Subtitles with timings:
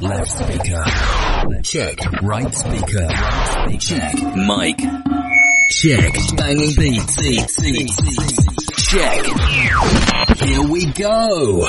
[0.00, 0.82] Left speaker.
[1.62, 1.98] Check.
[2.22, 3.08] Right speaker.
[3.78, 4.14] Check.
[4.34, 4.78] Mic.
[5.70, 6.14] Check.
[6.36, 7.16] Banging beats.
[8.88, 9.26] Check.
[10.38, 11.66] Here we go.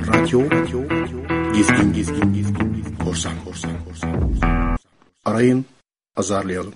[0.06, 0.80] Radyo, radyo,
[1.54, 4.78] gizgin, gizgin, gizgin, korsan, korsan, korsan, korsan.
[5.24, 5.66] Arayın,
[6.18, 6.74] azarlayalım.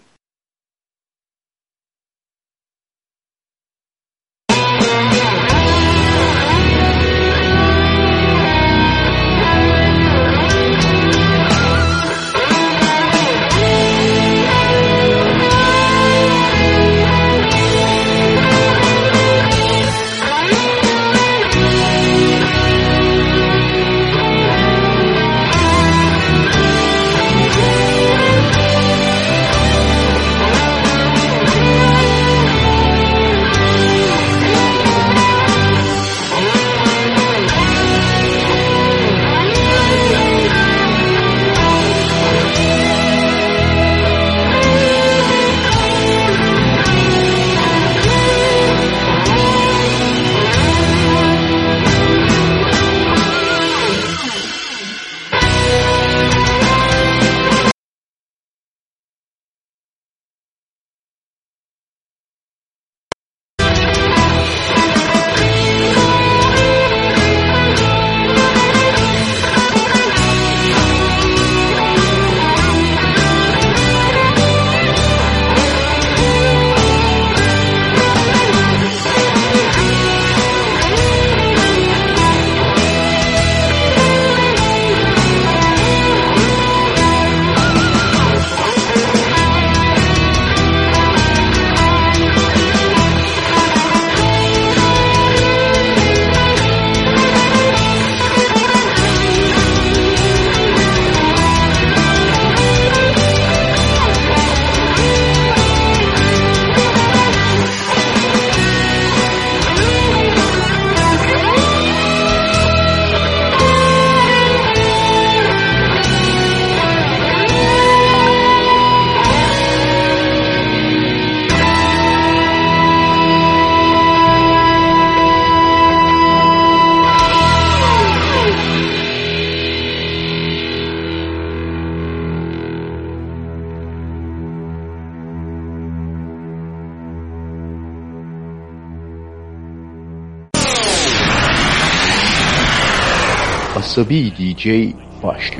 [144.04, 145.50] بی دی جی باش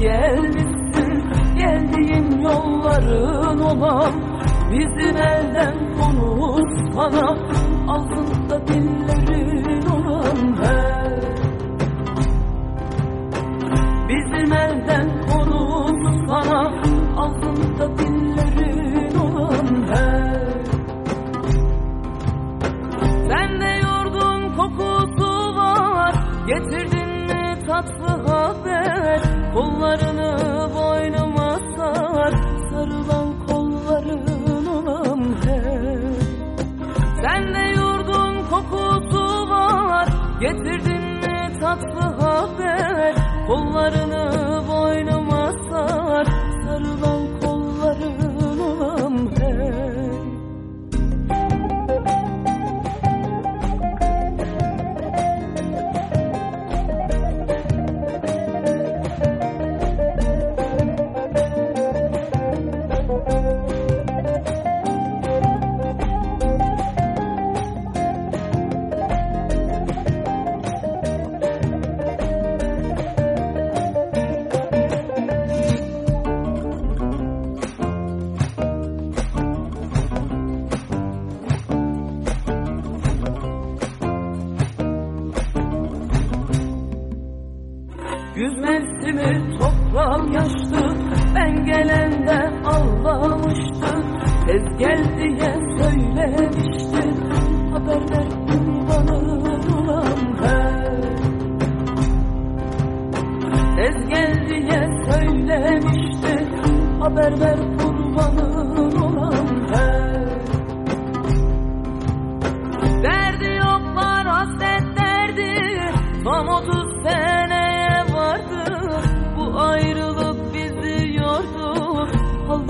[0.00, 1.30] mı gelmişsin.
[1.58, 4.30] Geldiğin yolların olan
[4.72, 7.36] Bizim elden konuşsana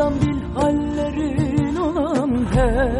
[0.01, 2.91] Haldan bil hallerin olan he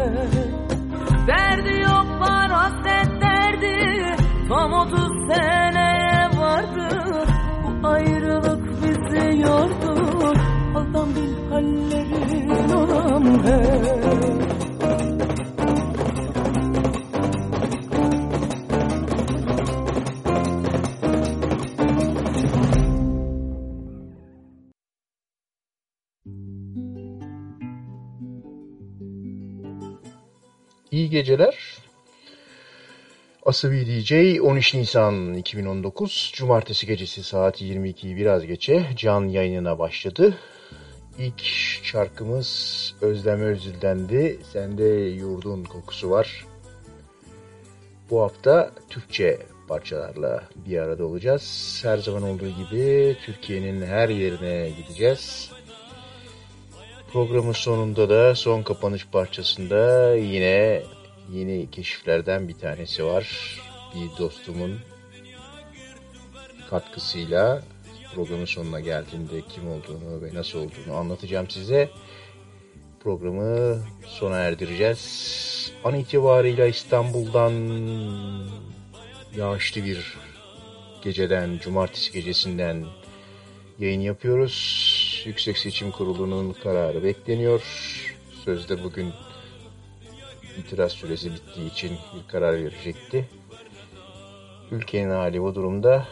[1.27, 4.05] Derdi yoklar hasret derdi.
[4.49, 6.87] Tam otuz seneye vardı.
[7.63, 10.33] Bu ayrılık bizi yordu.
[10.73, 14.00] Haldan bil hallerin olan he
[31.21, 31.77] geceler.
[33.45, 40.37] Asabi DJ 13 Nisan 2019 Cumartesi gecesi saat 22'yi biraz geçe can yayınına başladı.
[41.19, 41.43] İlk
[41.83, 42.49] şarkımız
[43.01, 44.39] Özlem Özül'dendi.
[44.53, 46.45] Sende yurdun kokusu var.
[48.09, 51.79] Bu hafta Türkçe parçalarla bir arada olacağız.
[51.83, 55.51] Her zaman olduğu gibi Türkiye'nin her yerine gideceğiz.
[57.13, 60.83] Programın sonunda da son kapanış parçasında yine
[61.31, 63.57] yeni keşiflerden bir tanesi var.
[63.95, 64.79] Bir dostumun
[66.69, 67.63] katkısıyla
[68.15, 71.89] programın sonuna geldiğinde kim olduğunu ve nasıl olduğunu anlatacağım size.
[73.03, 75.71] Programı sona erdireceğiz.
[75.83, 77.53] An itibariyle İstanbul'dan
[79.35, 80.17] yağışlı bir
[81.03, 82.85] geceden, cumartesi gecesinden
[83.79, 85.23] yayın yapıyoruz.
[85.25, 87.61] Yüksek Seçim Kurulu'nun kararı bekleniyor.
[88.45, 89.13] Sözde bugün
[90.61, 93.29] itiraz süresi bittiği için bir karar verecekti.
[94.71, 96.07] Ülkenin hali bu durumda.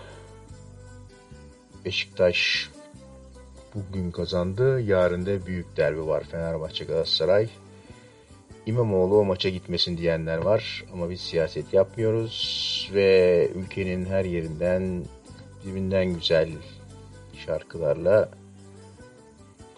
[1.86, 2.69] Beşiktaş
[3.75, 4.81] bugün kazandı.
[4.81, 7.50] Yarın da büyük derbi var Fenerbahçe Galatasaray.
[8.66, 15.06] İmamoğlu o maça gitmesin diyenler var ama biz siyaset yapmıyoruz ve ülkenin her yerinden
[15.66, 16.50] dibinden güzel
[17.46, 18.30] şarkılarla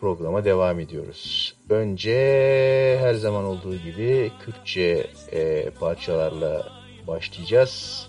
[0.01, 1.50] programa devam ediyoruz.
[1.71, 6.67] Önce her zaman olduğu gibi Kürtçe e, parçalarla
[7.07, 8.07] başlayacağız.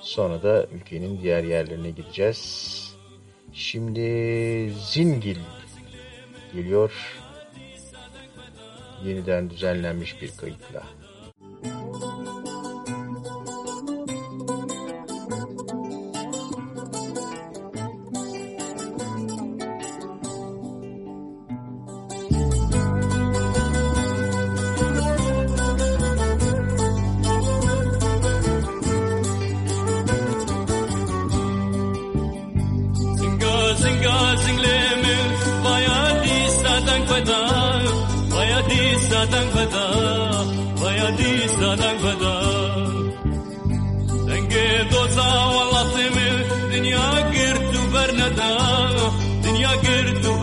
[0.00, 2.82] Sonra da ülkenin diğer yerlerine gideceğiz.
[3.52, 4.00] Şimdi
[4.90, 5.38] Zingil
[6.54, 6.92] geliyor.
[9.04, 10.82] Yeniden düzenlenmiş bir kayıtla.
[11.64, 12.21] Zinga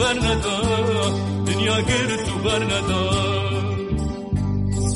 [0.10, 0.56] girtu bernada
[1.46, 3.02] dünya girtu bernada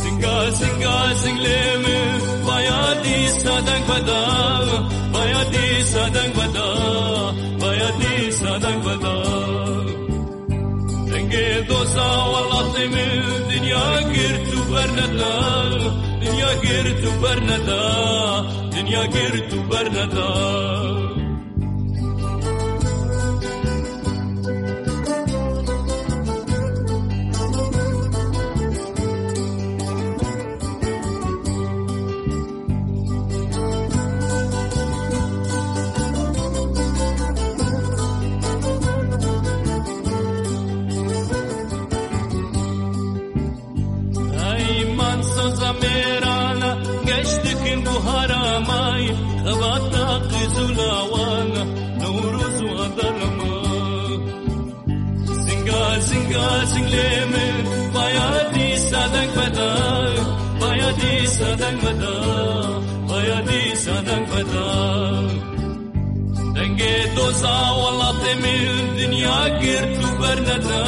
[0.01, 2.00] Zinga zinga zingleme
[2.48, 4.22] vaya di sadang pada
[5.13, 6.67] vaya di sadang pada
[7.62, 9.15] vaya di sadang pada
[11.12, 13.08] Denge doza wallah teme
[13.50, 15.34] dünya girtu bernada
[16.22, 17.82] dünya girtu bernada
[18.74, 20.29] dünya girtu bernada
[61.38, 62.16] sadang bada
[63.10, 64.68] Baya di sadang bada
[66.56, 70.82] Denge doza wala temil Dünya girtu bernada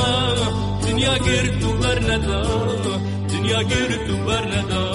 [0.85, 2.39] Dünya girtu bernada
[3.29, 4.94] Dünya girtu bernada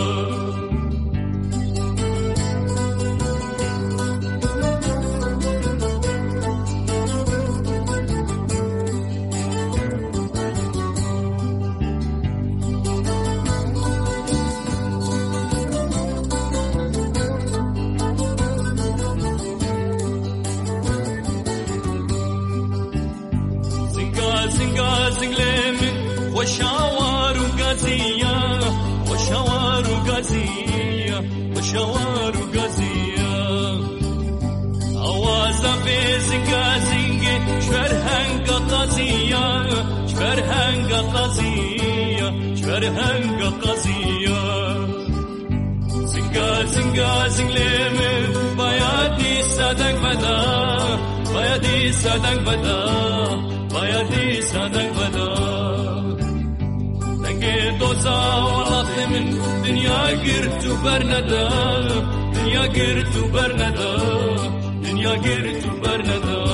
[41.10, 44.38] هنقا قازية شفر هنقا قازية
[46.06, 47.96] زنقا زنقا زنقليم
[48.56, 50.38] بيادي سادك بدا
[51.34, 52.80] بيادي سادك بدا
[53.72, 55.56] بيادي سادك بدا
[57.80, 61.48] دوزا والله من دنيا قرت وبرندا
[62.34, 63.96] دنيا قرت وبرندا
[64.82, 66.49] دنيا قرت وبرندا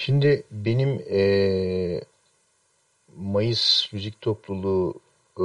[0.00, 2.00] Şimdi benim e,
[3.16, 4.94] Mayıs Müzik Topluluğu
[5.36, 5.44] e,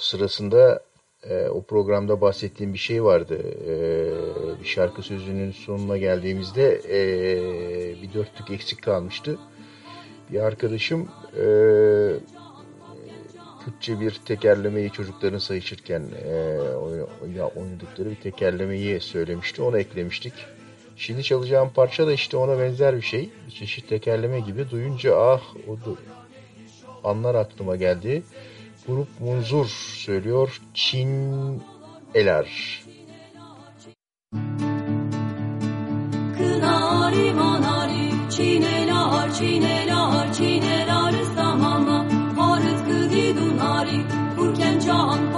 [0.00, 0.80] sırasında
[1.22, 3.38] e, o programda bahsettiğim bir şey vardı.
[3.66, 3.74] E,
[4.60, 9.38] bir şarkı sözünün sonuna geldiğimizde e, bir dörtlük eksik kalmıştı.
[10.32, 11.46] Bir arkadaşım e,
[13.64, 16.58] Kürtçe bir tekerlemeyi çocukların sayışırken e,
[17.56, 19.62] oynadıkları bir tekerlemeyi söylemişti.
[19.62, 20.34] Onu eklemiştik.
[20.96, 23.30] Şimdi çalacağım parça da işte ona benzer bir şey.
[23.46, 24.70] Bir çeşit tekerleme gibi.
[24.70, 25.98] Duyunca ah o da
[27.04, 28.22] anlar aklıma geldi.
[28.86, 30.60] Grup Munzur söylüyor.
[30.74, 31.62] Çin
[32.14, 32.80] Eler.
[36.36, 44.00] Kınari manari çinelar çinelar çinelar samama Harız kıdi dunari
[44.36, 45.32] Kurken can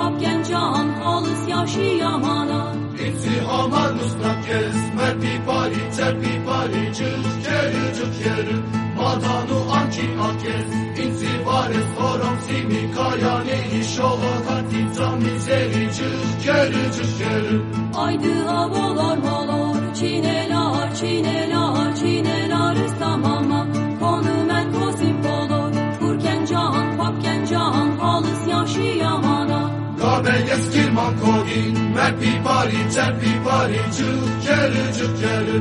[0.48, 8.56] can Halıs yaşı yamana Hepsi aman mustakez Merpi pari terpi pari Cık keri cık keri
[8.96, 10.68] Madanu anki akez
[11.06, 17.60] İnsi vares horom simi Kaya ne iş ola Hati tamizeri Cık keri cık keri
[17.96, 23.57] Aydı havalar malor Çinelar çinelar çinelar samama
[30.18, 35.58] yamana Kabeyes kirman kodin Merpi pari terpi pari Cık keri cık keri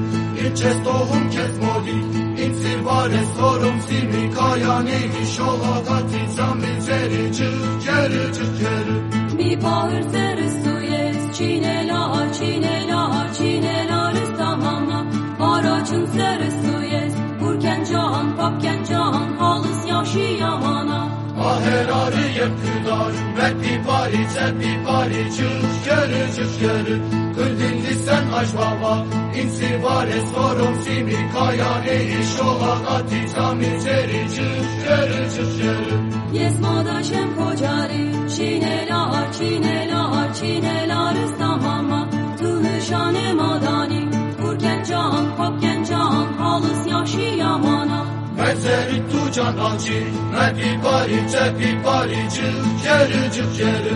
[0.48, 1.98] İçes tohum kes modi
[2.44, 8.98] İnsi vares horom simi Kaya ne iş ola Hati tamizeri Cık keri cık keri
[9.36, 15.06] Mi bağır serı suyes Çinelar çinelar çinelar samama
[15.40, 21.17] Araçın serı suyes Kurken can papken can Halıs yaşı yamana
[21.48, 27.01] Aherarı yapılar Merpi pari terpi pari Cık keri cık keri
[27.36, 29.06] Kıldin sen aç baba
[29.42, 35.98] İnsi vares horom simi Kaya ne iş ola Hati tamizeri Cık keri cık keri
[36.39, 44.10] Yesmadaşem kocari Çinelar çinelar çinelar samama Tınışane madani
[44.42, 52.29] Kurken can papken can Halıs yaşı yamana Mezeri tu can alçı Merpi pari terpi pari
[52.36, 53.96] Cık keri cık keri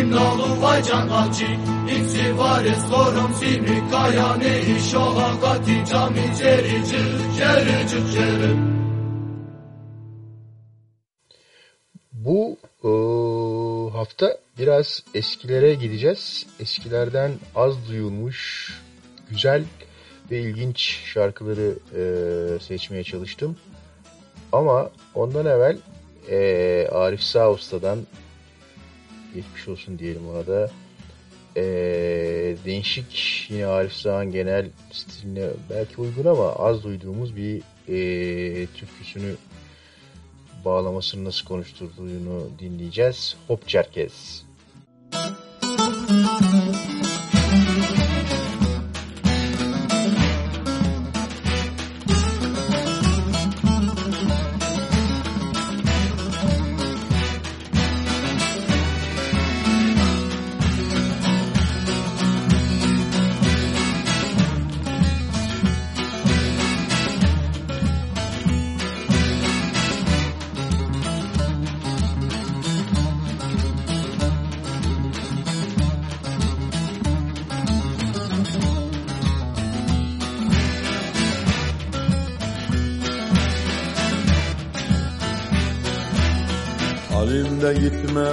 [0.00, 1.46] İmnalı vay can alçı
[1.96, 8.72] İnsi vares horom simi Kaya ne iş ola Hati tamizeri Cık keri cık keri
[12.12, 12.90] Bu e,
[13.96, 16.46] hafta biraz eskilere gideceğiz.
[16.60, 18.70] Eskilerden az duyulmuş,
[19.30, 19.64] güzel
[20.30, 22.02] ve ilginç şarkıları e,
[22.60, 23.56] seçmeye çalıştım.
[24.52, 25.78] Ama ondan evvel
[26.30, 27.98] e, Arif Sağ Usta'dan
[29.34, 30.70] geçmiş olsun diyelim ona da.
[31.56, 31.62] E,
[32.64, 39.34] değişik yine Arif Sağ'ın genel stiline belki uygun ama az duyduğumuz bir e, türküsünü
[40.64, 43.36] bağlamasını nasıl konuşturduğunu dinleyeceğiz.
[43.48, 44.44] Hop Çerkez.
[45.12, 46.91] Halimde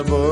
[0.03, 0.28] boy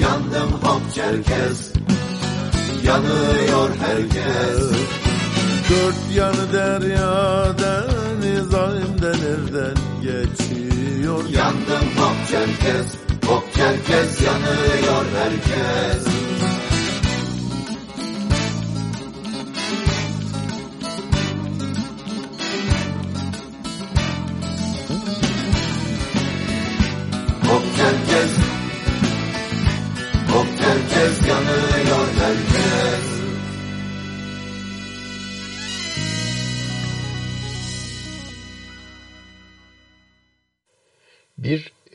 [0.00, 1.72] Yandım hop herkes,
[2.84, 4.86] yanıyor herkes.
[5.70, 12.86] Dört yanı derya deniz halimde nereden geçiyor Yandım hop herkes,
[13.26, 16.05] hop herkes yanıyor herkes.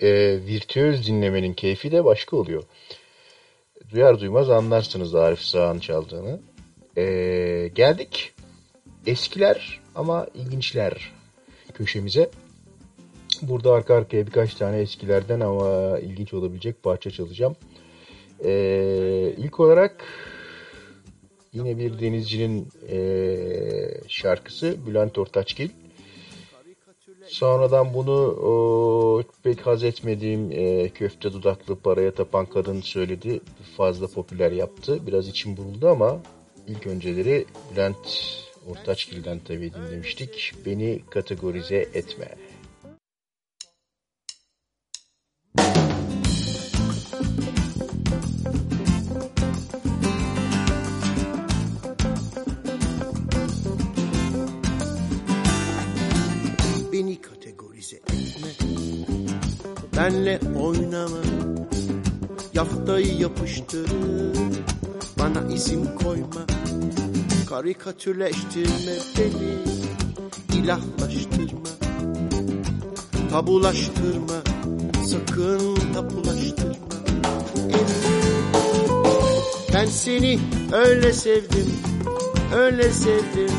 [0.02, 2.64] E, virtüöz dinlemenin keyfi de başka oluyor.
[3.90, 6.40] Duyar duymaz anlarsınız Arif Sağ'ın çaldığını.
[6.98, 7.04] E,
[7.76, 8.34] geldik
[9.06, 11.12] eskiler ama ilginçler
[11.74, 12.30] köşemize.
[13.42, 17.56] Burada arka arkaya birkaç tane eskilerden ama ilginç olabilecek parça çalacağım.
[18.44, 20.06] E, ilk olarak
[21.54, 22.98] yine bir denizcinin e,
[24.08, 25.70] şarkısı Bülent Ortaçgil.
[27.28, 33.42] Sonradan bunu o, pek haz etmediğim e, köfte dudaklı paraya tapan kadın söyledi.
[33.78, 35.08] Fazla popüler yaptı.
[35.08, 36.20] Biraz içim buruldu ama
[36.68, 37.98] ilk önceleri Bülent
[38.70, 40.54] Ortaçgil'den tabii dinlemiştik.
[40.66, 42.28] Beni kategorize etme.
[59.98, 61.18] Benle oynama
[62.54, 64.38] Yaftayı yapıştırır
[65.20, 66.46] Bana isim koyma
[67.50, 71.70] Karikatürleştirme beni ilahlaştırma.
[73.32, 74.42] Tabulaştırma
[75.06, 76.76] Sakın tapulaştırma
[79.74, 80.40] Ben seni
[80.72, 81.72] öyle sevdim
[82.56, 83.52] Öyle sevdim.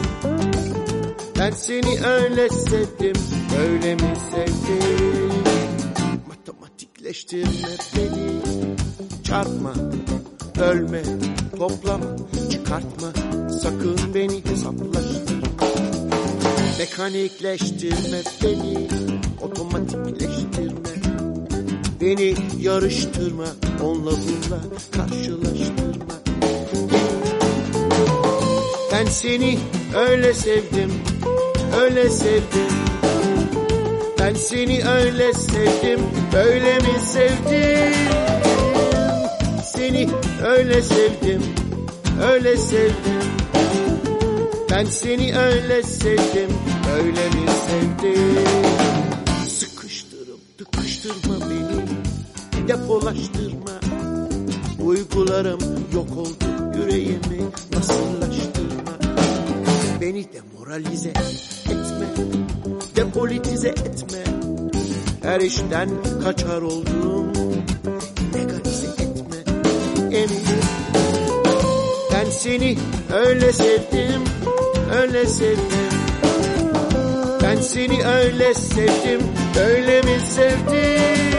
[1.39, 3.23] Ben seni öyle sevdim,
[3.59, 5.32] öyle mi sevdim?
[7.13, 8.41] Matematikleştirme beni,
[9.25, 9.75] çarpma,
[10.59, 11.03] bölme,
[11.59, 12.05] toplama,
[12.53, 13.13] çıkartma,
[13.63, 15.67] sakın beni hesaplaştırma.
[16.79, 18.89] Mekanikleştirme beni,
[19.43, 20.93] otomatikleştirme.
[22.01, 23.47] Beni yarıştırma,
[23.83, 26.15] onunla bununla karşılaştırma.
[28.93, 29.59] Ben seni
[29.95, 30.93] öyle sevdim,
[31.81, 32.92] öyle sevdim.
[34.23, 36.01] Ben seni öyle sevdim,
[36.33, 37.95] böyle mi sevdim?
[39.65, 40.09] Seni
[40.47, 41.43] öyle sevdim,
[42.23, 43.23] öyle sevdim.
[44.71, 46.51] Ben seni öyle sevdim,
[46.97, 48.45] öyle mi sevdim?
[49.49, 53.81] Sıkıştırıp tıkıştırma beni, depolaştırma.
[54.79, 55.61] Duygularım
[55.95, 58.93] yok oldu, yüreğimi nasıllaştırma.
[60.01, 62.07] Beni demoralize etme,
[62.97, 64.25] depolitize etme.
[65.23, 65.89] Her işten
[66.25, 67.33] kaçar oldum,
[68.35, 69.37] legalize etme.
[70.19, 70.43] Emin
[72.13, 72.79] ben seni
[73.15, 74.23] öyle sevdim,
[75.01, 75.93] öyle sevdim.
[77.43, 79.21] Ben seni öyle sevdim,
[79.61, 81.33] öyle mi sevdim?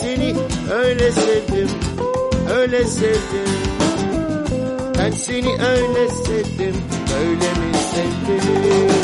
[0.00, 0.34] Seni
[0.72, 1.68] öyle sevdim,
[2.56, 3.48] öyle sevdim.
[4.98, 6.76] Ben seni öyle sevdim,
[7.20, 8.97] öyle mi sevdim?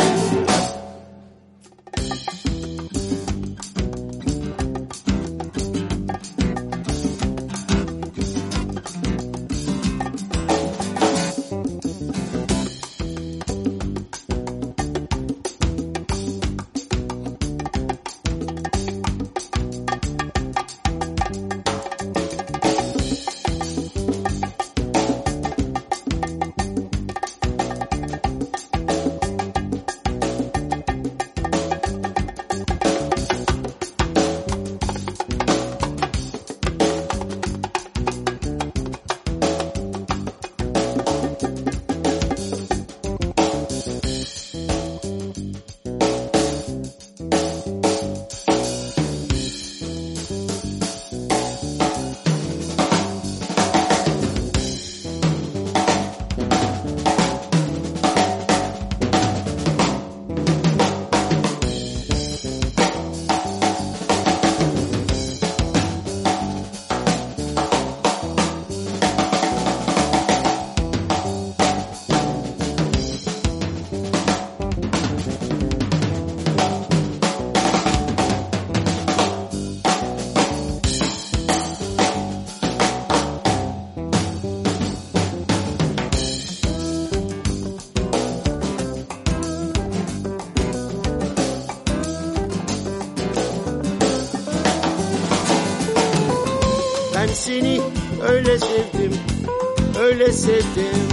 [100.35, 101.09] Sevdim.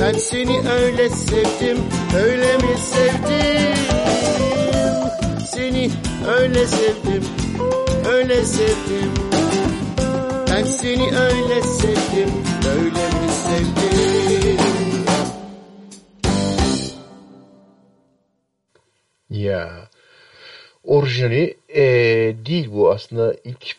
[0.00, 1.78] Ben seni öyle sevdim,
[2.16, 3.76] öyle mi sevdim?
[5.54, 5.90] Seni
[6.38, 7.24] öyle sevdim,
[8.12, 9.12] öyle sevdim.
[10.50, 12.30] Ben seni öyle sevdim,
[12.78, 13.19] öyle mi
[23.44, 23.76] ilk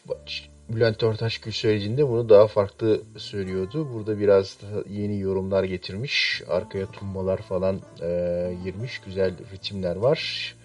[0.69, 3.87] Bülent Ortaçgül söylediğinde bunu daha farklı söylüyordu.
[3.93, 4.57] Burada biraz
[4.89, 6.41] yeni yorumlar getirmiş.
[6.49, 8.99] Arkaya tumbalar falan e, girmiş.
[9.05, 10.55] Güzel ritimler var.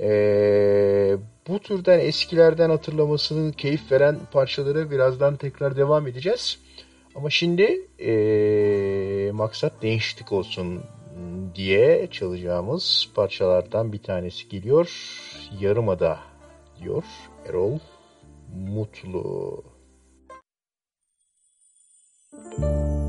[0.00, 1.16] E,
[1.48, 6.58] bu türden eskilerden hatırlamasının keyif veren parçaları birazdan tekrar devam edeceğiz.
[7.14, 10.82] Ama şimdi e, maksat değişiklik olsun
[11.54, 14.90] diye çalacağımız parçalardan bir tanesi geliyor.
[15.60, 16.18] Yarımada
[16.80, 17.04] diyor
[17.48, 17.78] Erol
[18.54, 19.64] Mutlu.
[22.32, 23.03] Biz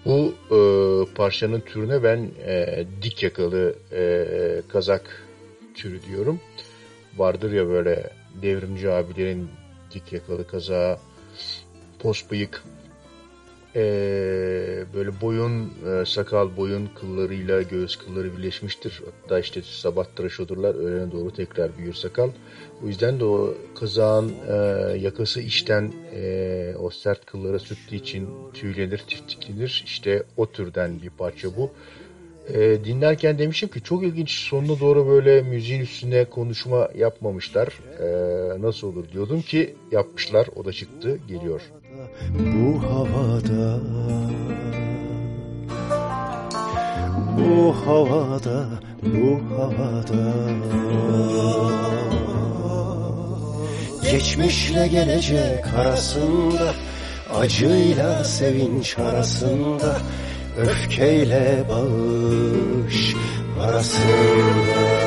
[0.04, 0.58] Bu e,
[1.14, 3.74] parçanın türüne ben e, dik yakalı
[4.72, 5.26] kazak
[5.74, 6.40] türü diyorum.
[7.16, 8.10] Vardır ya böyle
[8.42, 9.48] devrimci abilerin
[9.94, 10.98] dik yakalı kazağı,
[11.98, 12.64] pos bıyık,
[13.76, 13.82] e,
[14.94, 19.02] böyle boyun, e, sakal boyun kıllarıyla göğüs kılları birleşmiştir.
[19.04, 22.30] Hatta işte sabah tıraş olurlar, öğlene doğru tekrar büyür sakal.
[22.84, 24.54] O yüzden de o kazağın e,
[24.98, 29.82] yakası içten e, o sert kıllara sürttüğü için tüylenir, tiftiklenir.
[29.86, 31.70] İşte o türden bir parça bu.
[32.48, 37.68] E, dinlerken demişim ki çok ilginç sonuna doğru böyle müziğin üstüne konuşma yapmamışlar.
[38.00, 40.48] E, nasıl olur diyordum ki yapmışlar.
[40.56, 41.60] O da çıktı geliyor.
[42.38, 43.80] Bu havada
[47.38, 48.68] Bu havada
[49.02, 50.34] Bu havada
[54.12, 56.74] Geçmişle gelecek arasında
[57.34, 59.96] Acıyla sevinç arasında
[60.58, 63.14] Öfkeyle bağış
[63.60, 64.99] arasında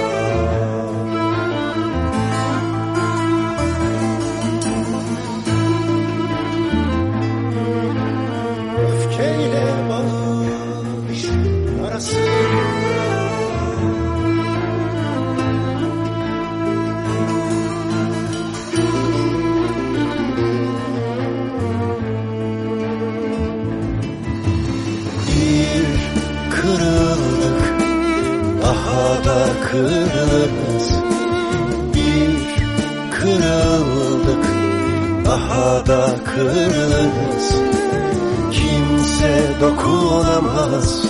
[35.33, 37.55] daha da kırılırız
[38.51, 41.05] Kimse dokunamaz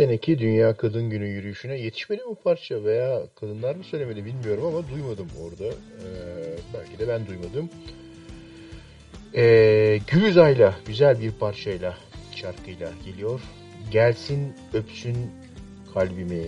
[0.01, 5.29] seneki Dünya Kadın Günü yürüyüşüne yetişmedi mi parça veya kadınlar mı söylemedi bilmiyorum ama duymadım
[5.43, 5.65] orada.
[5.65, 5.75] Ee,
[6.75, 7.71] belki de ben duymadım.
[9.37, 11.97] Ee, Gülüzay'la güzel bir parçayla
[12.35, 13.41] şarkıyla geliyor.
[13.91, 15.17] Gelsin öpsün
[15.95, 16.47] kalbimi.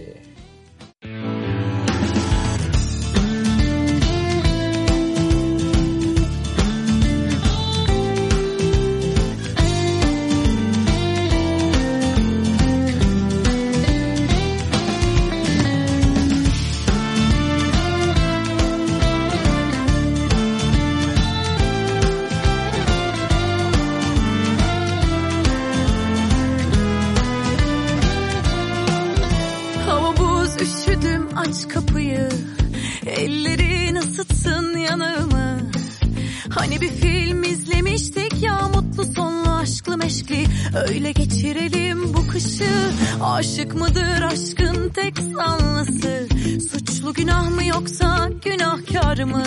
[43.23, 46.29] Aşık mıdır aşkın tek sanlısı
[46.71, 49.45] Suçlu günah mı yoksa günahkar mı?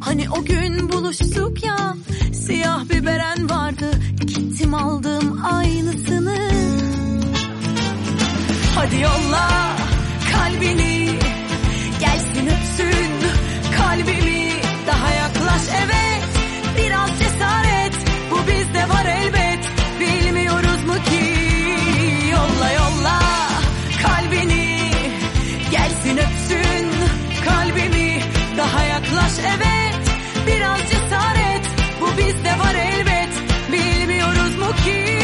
[0.00, 1.96] Hani o gün buluştuk ya
[2.32, 3.90] Siyah bir beren vardı.
[4.20, 6.38] Gittim aldım aynısını.
[8.74, 9.76] Hadi yolla
[10.32, 11.18] kalbini
[12.00, 13.12] Gelsin öpsün
[13.76, 14.52] kalbimi.
[14.86, 16.07] Daha yaklaş evet
[34.88, 35.17] you.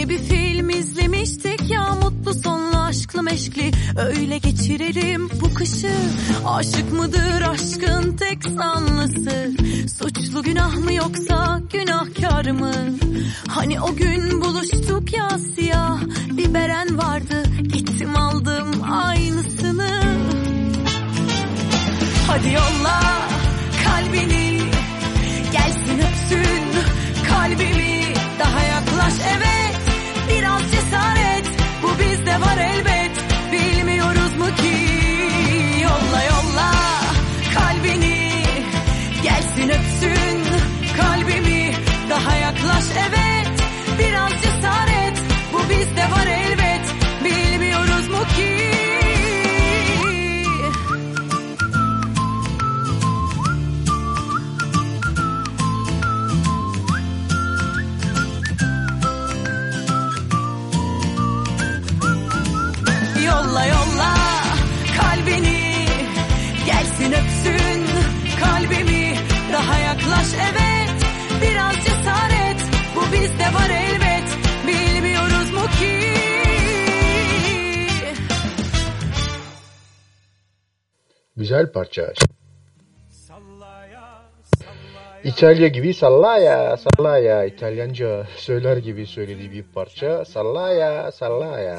[0.00, 3.70] Hani bir film izlemiştik ya mutlu sonlu aşklı meşkli.
[3.96, 5.92] Öyle geçirelim bu kışı.
[6.46, 9.52] Aşık mıdır aşkın tek sanlısı?
[9.98, 12.72] Suçlu günah mı yoksa günahkar mı?
[13.48, 16.00] Hani o gün buluştuk ya siyah
[16.32, 17.42] bir beren vardı.
[17.62, 19.90] Gittim aldım aynısını.
[22.26, 23.00] Hadi yolla
[23.84, 24.60] kalbini
[25.52, 26.64] Gelsin öpsün
[27.28, 27.99] kalbimi
[34.56, 34.89] keep
[81.50, 82.12] Güzel parça.
[85.24, 87.44] İtalya gibi sallaya sallaya.
[87.44, 90.24] İtalyanca söyler gibi söylediği bir parça.
[90.24, 91.78] Sallaya sallaya.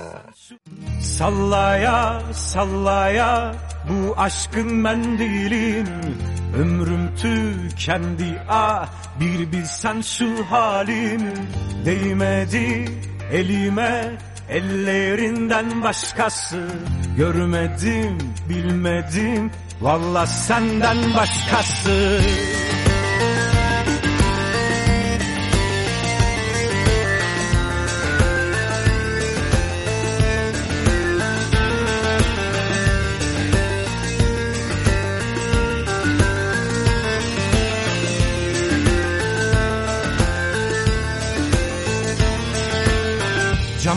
[1.01, 3.55] Sallaya sallaya.
[3.89, 5.87] Bu aşkın mendilin
[6.59, 8.89] Ömrüm tükendi ah.
[9.19, 11.21] Bir bilsen şu halim.
[11.85, 12.85] Değmedi
[13.33, 14.17] elime
[14.51, 16.67] ellerinden başkası
[17.17, 18.17] Görmedim
[18.49, 19.51] bilmedim.
[19.81, 22.21] Valla senden başkası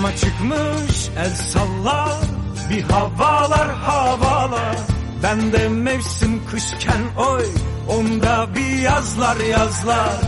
[0.04, 2.20] Cama çıkmış el salla
[2.70, 4.76] bir havalar havalar.
[5.22, 7.44] Ben de mevsim kışken oy
[7.88, 10.20] onda bir yazlar yazlar.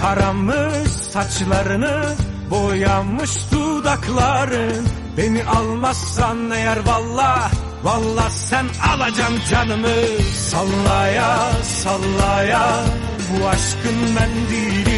[0.00, 2.14] Taramış saçlarını
[2.50, 7.50] boyamış dudakların Beni almazsan eğer valla
[7.82, 10.22] valla sen alacaksın canımı.
[10.34, 12.84] Sallaya sallaya
[13.30, 14.93] bu aşkın mendilini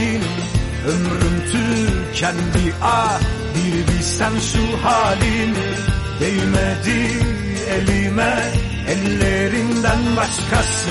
[0.87, 3.21] Ömrüm tükendi ah
[3.55, 5.77] bir bilsen şu halimi
[6.21, 7.27] Değmedi
[7.71, 8.53] elime
[8.89, 10.91] ellerinden başkası.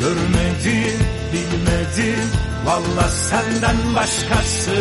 [0.00, 1.00] Görmedim
[1.32, 2.28] bilmedim
[2.64, 4.72] valla senden başkası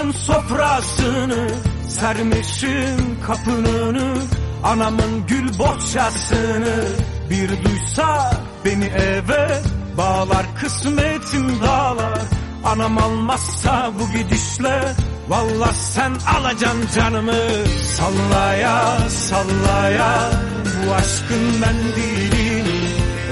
[0.00, 1.48] aşkımın sofrasını
[1.88, 4.18] Sermişim kapının
[4.62, 6.84] anamın gül bohçasını.
[7.30, 8.32] Bir duysa
[8.64, 9.62] beni eve
[9.98, 12.18] bağlar kısmetim dağlar.
[12.64, 14.94] Anam almazsa bu gidişle
[15.28, 17.66] Valla sen alacaksın canımı.
[17.96, 20.30] Sallaya sallaya
[20.64, 22.80] bu aşkın mendilini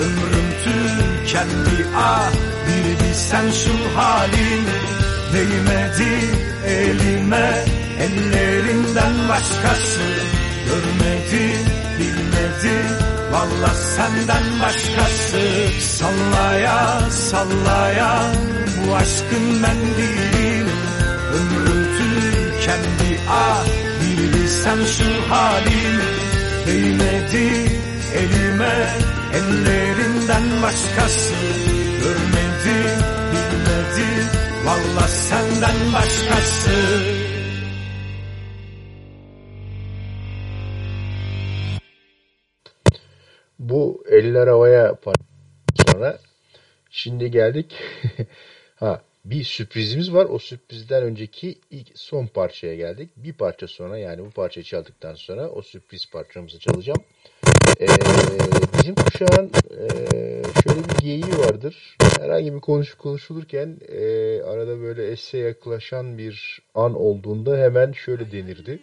[0.00, 2.30] Ömrüm tükendi ah
[2.66, 4.78] bir bilsen şu halini
[5.32, 7.64] Değmedi elime
[8.00, 10.00] ellerinden başkası.
[10.66, 11.54] Görmedi
[11.98, 12.76] bilmedi
[13.32, 15.40] valla senden başkası.
[15.80, 18.32] Sallaya sallaya
[18.86, 20.64] bu aşkın mendilini
[21.34, 23.66] Ömrüm tükendi ah
[24.00, 26.28] bir bilsen şu halini
[26.66, 27.78] Değmedi
[28.14, 28.88] elime
[29.34, 31.34] ellerinden başkası.
[32.02, 32.98] Görmedi
[33.32, 36.70] bilmedi valla senden başkası
[43.58, 44.96] Bu eller havaya
[45.86, 46.18] sonra
[46.90, 47.74] şimdi geldik.
[48.76, 50.24] ha bir sürprizimiz var.
[50.24, 53.10] O sürprizden önceki ilk son parçaya geldik.
[53.16, 57.04] Bir parça sonra yani bu parçayı çaldıktan sonra o sürpriz parçamızı çalacağım.
[57.80, 57.86] Ee,
[58.78, 59.88] bizim kuşağın e,
[60.62, 61.96] şöyle bir geyiği vardır.
[62.20, 63.98] Herhangi bir konuş konuşulurken e,
[64.42, 68.82] arada böyle esse yaklaşan bir an olduğunda hemen şöyle denirdi.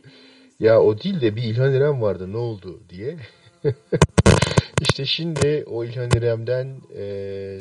[0.60, 3.18] Ya o değil de bir İlhan İrem vardı ne oldu diye.
[4.82, 6.68] İşte şimdi o İlhan İrem'den
[6.98, 7.60] e,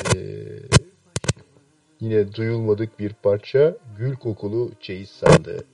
[2.01, 5.65] yine duyulmadık bir parça Gül Kokulu Çeyiz Sandığı.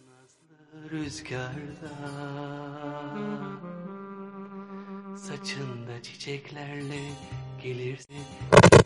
[0.90, 1.90] Rüzgarda
[5.21, 7.01] Saçında çiçeklerle
[7.62, 8.16] gelirsin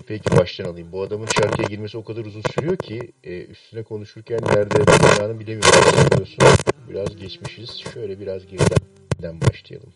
[0.07, 0.93] Peki baştan alayım.
[0.93, 6.11] Bu adamın şarkıya girmesi o kadar uzun sürüyor ki e, üstüne konuşurken nerede yapacağını bilemiyorum.
[6.11, 6.45] Biliyorsun.
[6.91, 7.71] Biraz geçmişiz.
[7.95, 9.93] Şöyle biraz geriden başlayalım.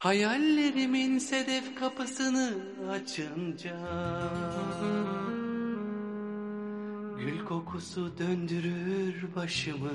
[0.00, 2.54] Hayallerimin sedef kapısını
[2.90, 3.76] açınca
[7.18, 9.92] Gül kokusu döndürür başımı.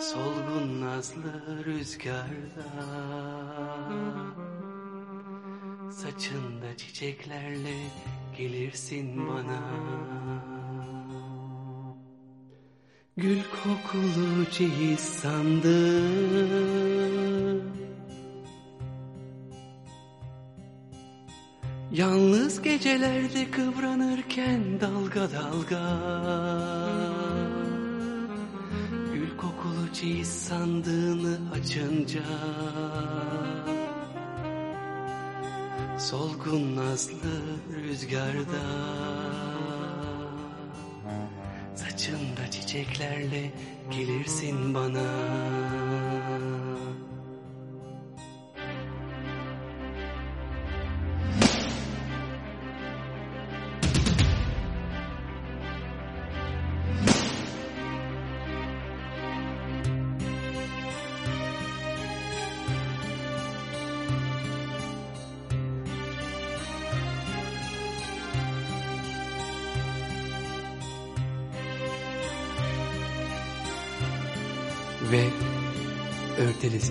[0.00, 2.70] Solgun nazlı rüzgarda
[5.90, 7.76] Saçında çiçeklerle
[8.38, 9.60] gelirsin bana
[13.22, 15.70] Gül kokulu ceyiz sandım.
[21.92, 25.98] Yalnız gecelerde kıvranırken dalga dalga.
[29.12, 32.22] Gül kokulu ceyiz sandığını açınca.
[35.98, 37.40] Solgun nazlı
[37.82, 38.60] rüzgarda
[42.70, 43.50] çiçeklerle
[43.90, 46.09] gelirsin bana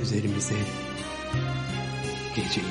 [0.02, 0.56] üzerimize
[2.36, 2.66] geceyi.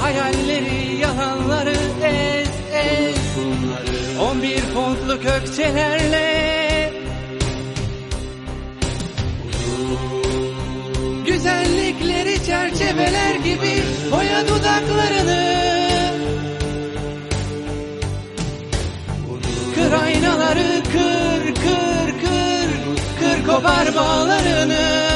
[0.00, 3.16] Hayalleri yalanları ez ez
[4.20, 6.92] On bir fontluk ökçelerle
[11.26, 13.82] Güzellikleri çerçeveler gibi
[14.12, 15.45] boya dudaklarını
[23.56, 25.06] kopar bağlarını.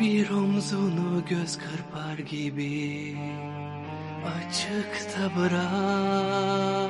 [0.00, 3.16] Bir omzunu göz kırpar gibi
[4.26, 6.84] açıkta bırak.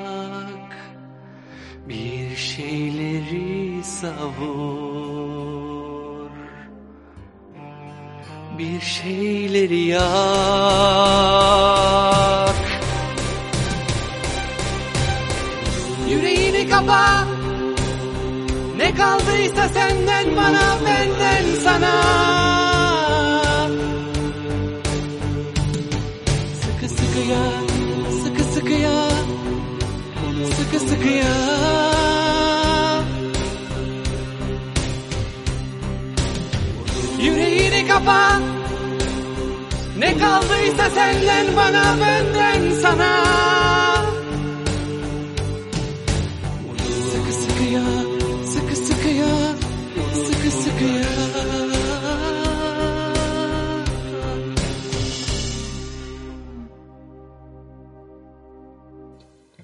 [1.89, 5.44] Bir şeyleri savur
[8.59, 10.05] Bir şeyleri yak.
[16.09, 17.25] Yüreğini kapa.
[18.77, 22.34] Ne kaldıysa senden bana benden sana
[38.05, 38.41] Kapa.
[39.99, 43.25] Ne kaldıysa senden bana, benden sana.
[47.13, 47.85] Sıkı sıkıya,
[48.45, 49.57] sıkı sıkıya,
[50.15, 51.05] sıkı sıkıya.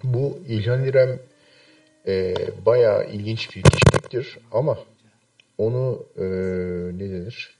[0.05, 1.19] Bu İlhan İrem
[2.07, 2.35] e,
[2.67, 4.79] bayağı ilginç bir kişiliktir ama
[5.59, 6.23] onu e,
[6.99, 7.60] ne denir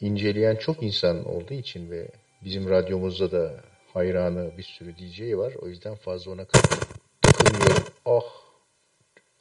[0.00, 2.08] inceleyen çok insan olduğu için ve
[2.44, 3.60] bizim radyomuzda da
[3.94, 5.52] hayranı bir sürü DJ var.
[5.62, 7.84] O yüzden fazla ona takılmıyorum.
[8.04, 8.24] Ah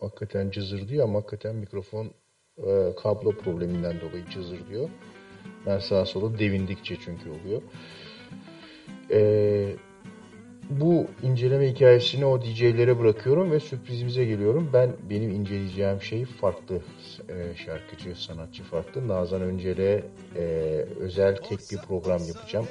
[0.01, 2.11] hakikaten cızırdıyor ama hakikaten mikrofon
[2.57, 4.89] e, kablo probleminden dolayı cızırdıyor.
[5.65, 7.61] Ben sağa sola devindikçe çünkü oluyor.
[9.09, 9.75] Eee
[10.69, 14.69] bu inceleme hikayesini o DJ'lere bırakıyorum ve sürprizimize geliyorum.
[14.73, 16.81] Ben benim inceleyeceğim şey farklı
[17.29, 19.07] e, şarkıcı, sanatçı farklı.
[19.07, 20.03] Nazan Öncel'e
[20.35, 20.43] e,
[20.99, 22.67] özel tek bir program yapacağım.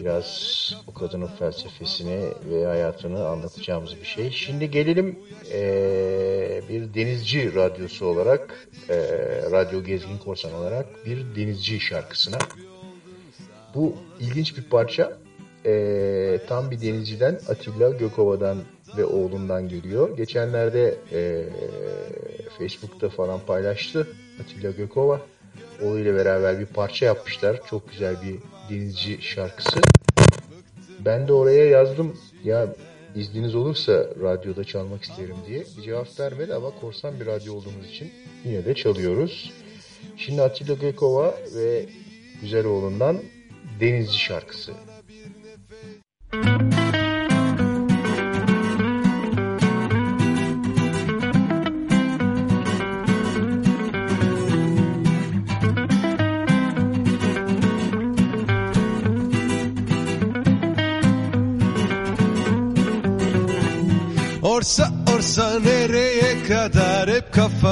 [0.00, 4.30] Biraz o kadının felsefesini ve hayatını anlatacağımız bir şey.
[4.30, 5.18] Şimdi gelelim
[5.52, 8.96] e, bir denizci radyosu olarak, e,
[9.50, 12.38] Radyo Gezgin Korsan olarak bir denizci şarkısına.
[13.74, 15.18] Bu ilginç bir parça
[15.66, 18.58] e, tam bir denizciden Atilla Gökova'dan
[18.96, 20.16] ve oğlundan geliyor.
[20.16, 21.44] Geçenlerde e,
[22.58, 24.08] Facebook'ta falan paylaştı
[24.40, 25.20] Atilla Gökova.
[25.82, 27.60] Oğluyla beraber bir parça yapmışlar.
[27.70, 28.36] Çok güzel bir
[28.70, 29.80] denizci şarkısı.
[31.04, 32.74] Ben de oraya yazdım ya
[33.14, 35.64] izniniz olursa radyoda çalmak isterim diye.
[35.76, 38.12] Bir cevap vermedi ama korsan bir radyo olduğumuz için
[38.44, 39.52] yine de çalıyoruz.
[40.16, 41.86] Şimdi Atilla Gökova ve
[42.40, 43.22] Güzel oğlundan
[43.80, 44.72] Denizci şarkısı.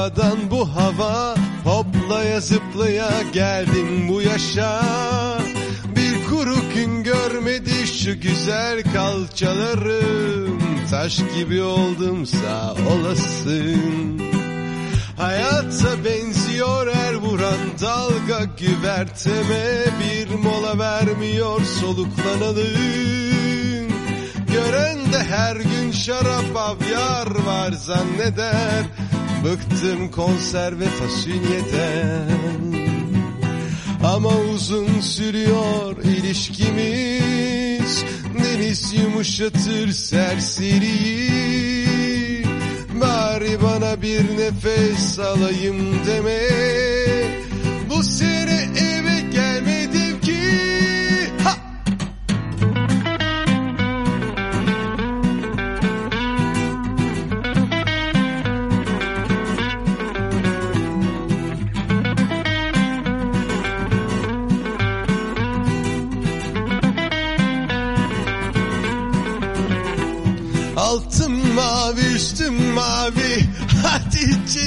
[0.04, 1.34] Hep kafadan bu hava
[1.64, 4.82] Hoplaya zıplaya geldim bu yaşa.
[5.96, 10.60] Bir kuru gün görmedi şu güzel kalçalarım.
[10.90, 14.22] Taş gibi oldum sağ olasın.
[15.16, 22.64] Hayata benziyor her vuran dalga güverteme Bir mola vermiyor soluklanalım.
[24.52, 28.84] Gören de her gün şarap avyar var zanneder
[29.44, 32.30] Bıktım konserve fasulyeden.
[34.04, 38.04] Ama uzun sürüyor ilişkimiz.
[38.44, 41.34] Deniz yumuşatır serseriyi.
[43.00, 46.40] Bari bana bir nefes alayım deme.
[47.90, 48.68] Bu sene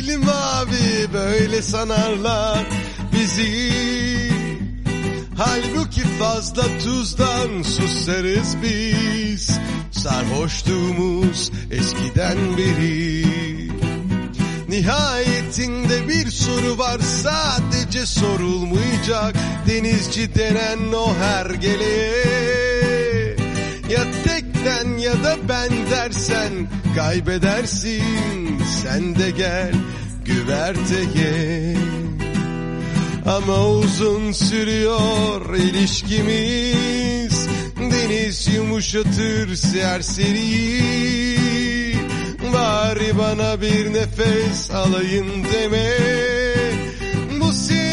[0.07, 2.65] içelim abi Böyle sanarlar
[3.13, 3.71] bizi.
[5.37, 9.59] Halbuki fazla tuzdan susarız biz.
[9.91, 13.25] Sarhoşluğumuz eskiden beri.
[14.69, 19.35] Nihayetinde bir soru var sadece sorulmayacak.
[19.67, 22.47] Denizci denen o hergeleye
[23.89, 24.03] Ya
[25.07, 26.53] ya da ben dersen
[26.95, 28.59] kaybedersin.
[28.83, 29.73] Sen de gel
[30.25, 31.77] güverteye
[33.25, 37.47] ama uzun sürüyor ilişkimiz.
[37.91, 40.87] Deniz yumuşatır serseriyi
[42.53, 45.89] Bari bana bir nefes alayım deme.
[47.39, 47.86] Bu sene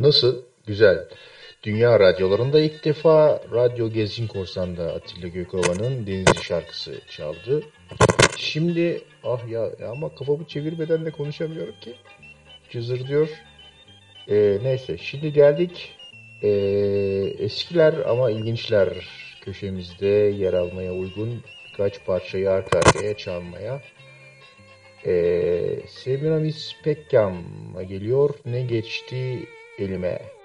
[0.00, 0.42] Nasıl?
[0.66, 1.08] Güzel.
[1.62, 7.62] Dünya radyolarında ilk defa Radyo Gezgin Korsan'da Atilla Gökova'nın Denizci şarkısı çaldı.
[8.36, 11.94] Şimdi ah ya, ya ama kafamı çevirmeden de konuşamıyorum ki.
[12.70, 13.28] Cızır diyor.
[14.28, 15.92] Ee, neyse şimdi geldik
[16.42, 16.48] ee,
[17.38, 18.88] eskiler ama ilginçler
[19.40, 23.82] köşemizde yer almaya uygun birkaç parçayı arka arkaya çalmaya.
[25.06, 28.34] Ee, Semiramis Pekkan'a geliyor.
[28.46, 29.46] Ne geçti
[29.80, 30.08] elime?
[30.08, 30.39] Ne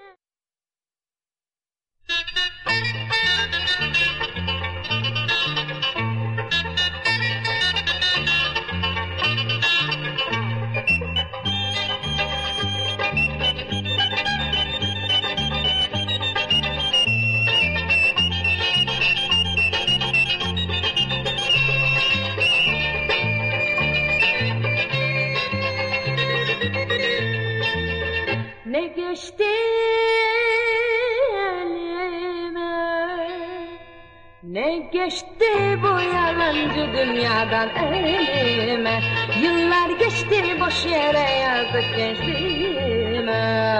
[35.06, 39.00] geçti bu yalancı dünyadan elime.
[39.42, 43.76] Yıllar geçti boş yere yazık gençliğime.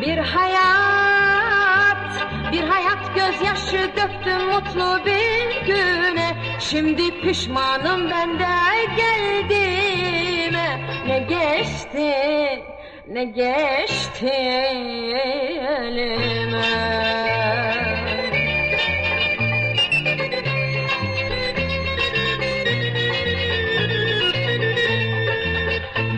[0.00, 1.96] Bir hayat,
[2.52, 6.36] bir hayat gözyaşı döktüm mutlu bir güne.
[6.60, 8.44] Şimdi pişmanım ben de
[8.96, 10.80] geldiğime.
[11.06, 12.73] Ne geçti,
[13.14, 14.26] ne geçti
[15.86, 16.64] elime?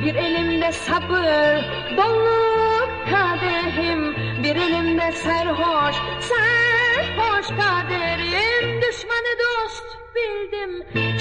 [0.05, 1.65] Bir elimde sabır
[1.97, 4.17] dolu kadehim.
[4.43, 8.36] Bir elimde serhoş, serhoş kaderim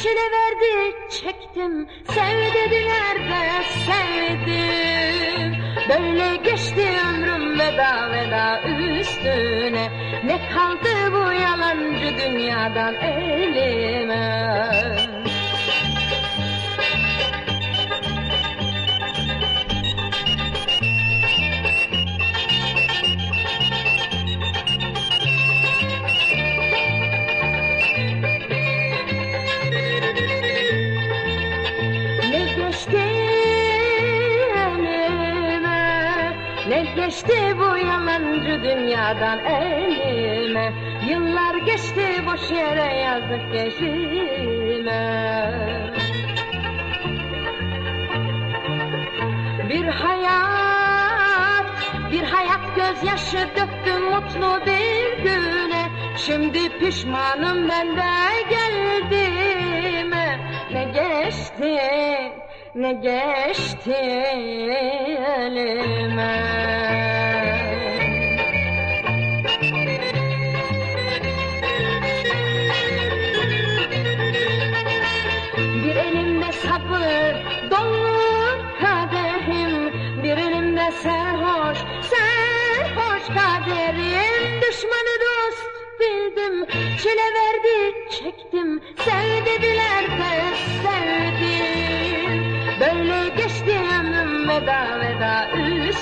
[0.05, 1.87] çile verdi çektim.
[2.09, 5.55] Sev dediler de sevdim
[5.89, 9.89] Böyle geçti ömrüm veda veda üstüne.
[10.25, 14.45] Ne kaldı bu yalancı dünyadan elime
[37.05, 40.73] geçti bu yalancı dünyadan elime.
[41.09, 45.05] Yıllar geçti boş yere yazık geçime
[49.69, 51.65] Bir hayat,
[52.11, 55.89] bir hayat gözyaşı döktüm mutlu bir güne.
[56.17, 58.01] Şimdi pişmanım ben de
[58.49, 60.39] geldiğime.
[60.71, 61.81] Ne geçti,
[62.75, 63.93] ne geçti
[65.51, 66.35] elime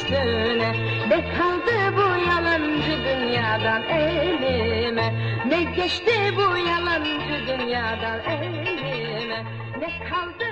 [0.03, 0.71] üstüne
[1.09, 5.13] Ne kaldı bu yalancı dünyadan elime.
[5.47, 9.43] Ne geçti bu yalancı dünyadan elime.
[9.79, 10.42] Ne kaldı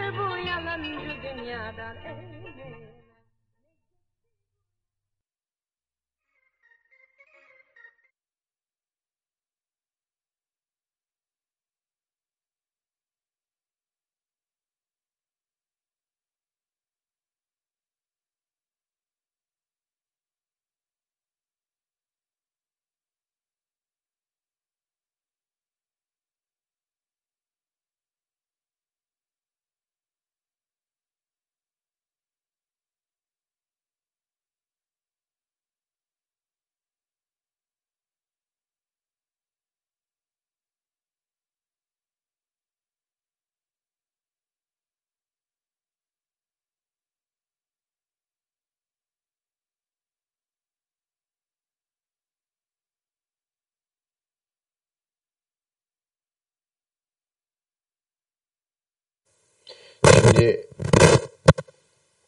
[60.06, 60.68] Şimdi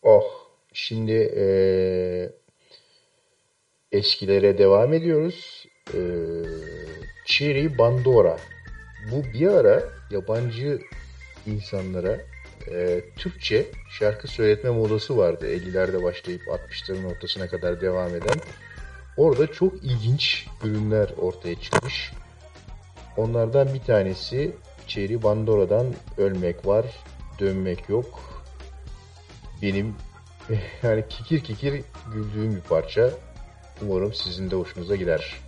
[0.03, 0.24] oh
[0.74, 2.32] şimdi eee,
[3.91, 5.65] eskilere devam ediyoruz.
[5.93, 5.99] Eee
[7.26, 8.38] Cherry Bandora.
[9.11, 10.80] Bu bir ara yabancı
[11.47, 12.17] insanlara
[12.67, 13.65] eee, Türkçe
[13.99, 15.47] şarkı söyletme modası vardı.
[15.47, 18.38] 50'lerde başlayıp 60'ların ortasına kadar devam eden.
[19.17, 22.11] Orada çok ilginç ürünler ortaya çıkmış.
[23.17, 24.51] Onlardan bir tanesi
[24.88, 26.86] Cherry Bandora'dan ölmek var,
[27.40, 28.20] dönmek yok.
[29.62, 29.96] Benim
[30.84, 33.10] yani kikir kikir güldüğüm bir parça.
[33.82, 35.42] Umarım sizin de hoşunuza gider.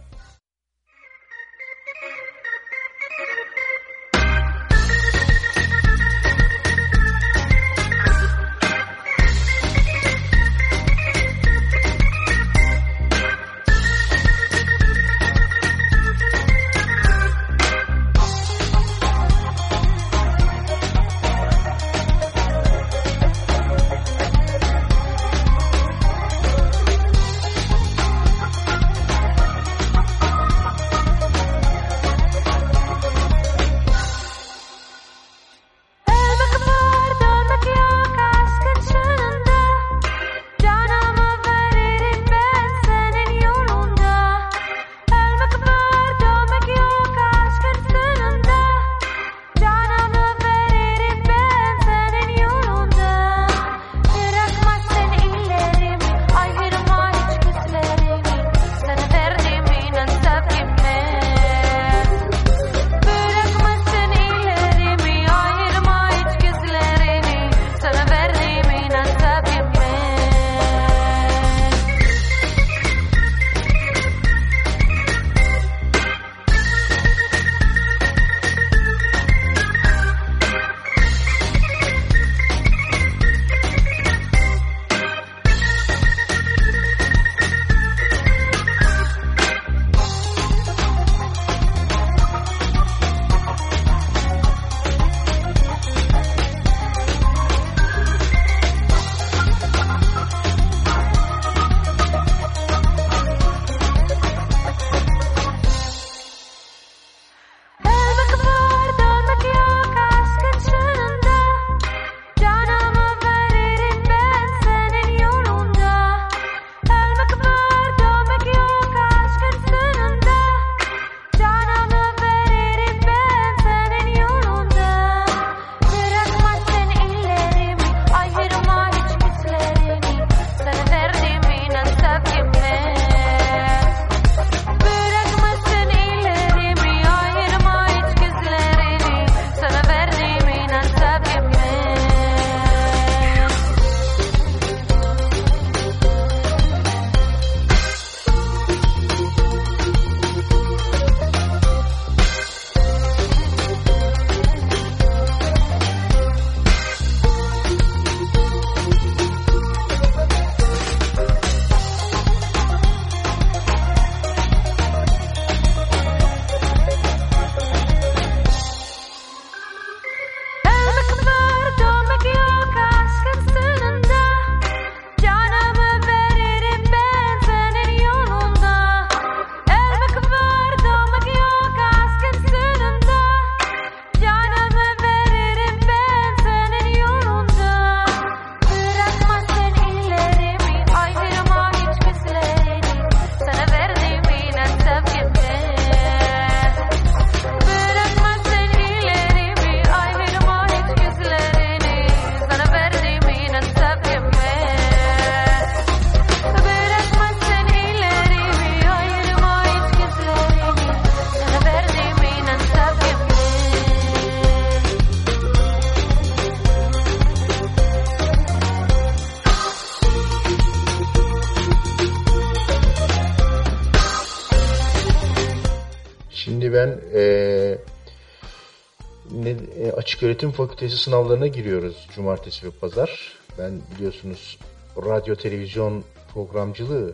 [230.35, 233.33] Öğretim fakültesi sınavlarına giriyoruz cumartesi ve pazar.
[233.59, 234.59] Ben biliyorsunuz
[234.97, 237.13] radyo televizyon programcılığı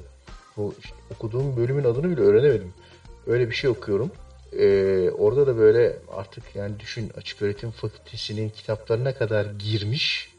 [0.58, 2.74] bu işte okuduğum bölümün adını bile öğrenemedim.
[3.28, 4.12] Öyle bir şey okuyorum.
[4.60, 10.30] Ee, orada da böyle artık yani düşün açık öğretim fakültesinin kitaplarına kadar girmiş.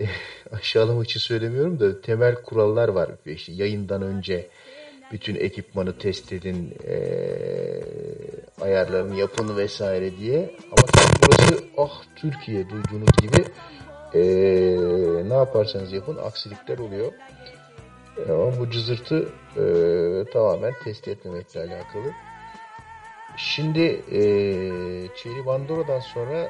[0.00, 0.06] E,
[0.52, 3.10] aşağılamak için söylemiyorum da temel kurallar var.
[3.26, 4.48] İşte yayından önce
[5.12, 6.96] bütün ekipmanı test edin, e,
[8.60, 10.54] ayarlarını yapın vesaire diye.
[10.70, 10.93] Ama
[11.78, 13.44] ah Türkiye duyduğunuz gibi
[14.14, 14.22] e,
[15.28, 17.12] ne yaparsanız yapın aksilikler oluyor.
[18.28, 19.64] E, ama bu cızırtı e,
[20.32, 22.12] tamamen test etmemekle alakalı.
[23.36, 24.20] Şimdi e,
[25.16, 26.48] Çeri Bandora'dan sonra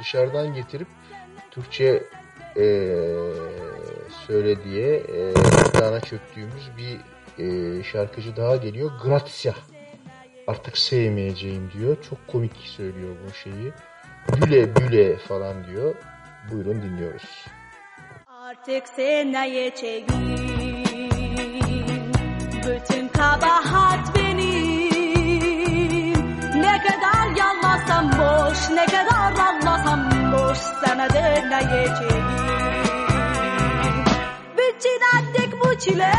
[0.00, 0.88] dışarıdan getirip
[1.50, 2.02] Türkçe
[2.56, 2.96] e,
[4.26, 5.34] söylediği e,
[5.80, 7.00] dana çöktüğümüz bir
[7.38, 8.90] e, şarkıcı daha geliyor.
[9.02, 9.54] Grazia.
[10.46, 11.96] Artık sevmeyeceğim diyor.
[12.10, 13.72] Çok komik söylüyor bu şeyi.
[14.32, 15.94] Büle büle falan diyor.
[16.50, 17.46] Buyurun dinliyoruz.
[18.26, 20.06] Artık sevmeyeceğim
[22.66, 24.44] Bütün kabahat benim.
[26.62, 30.58] Ne kadar yanlasam boş Ne kadar anlasam boş.
[30.58, 32.24] Sana dönmeyeceğim
[34.56, 36.12] Bütün artık bu çile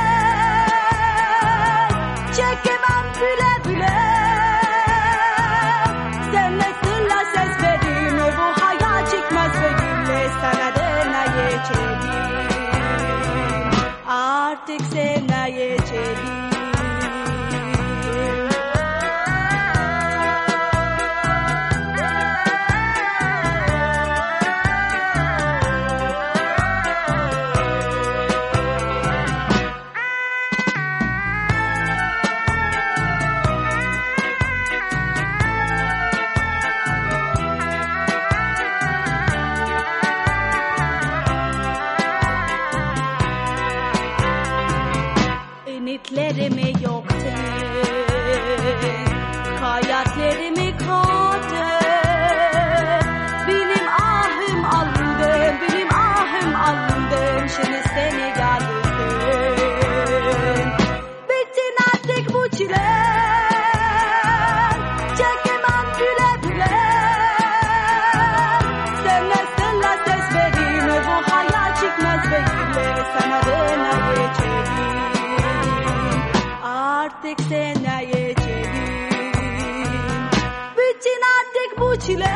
[82.05, 82.35] artık bu çile.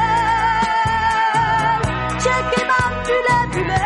[2.24, 3.86] Çekemem güle güle.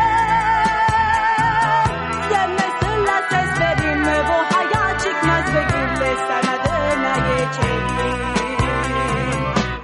[2.30, 2.96] Sen nasıl
[3.30, 7.84] ses verin Bu hayal çıkmaz böyle Sana döneceğim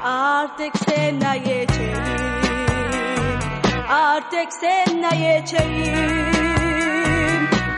[0.05, 1.99] Artık sevmeyeceğim
[3.89, 5.89] Artık sevmeyeceğim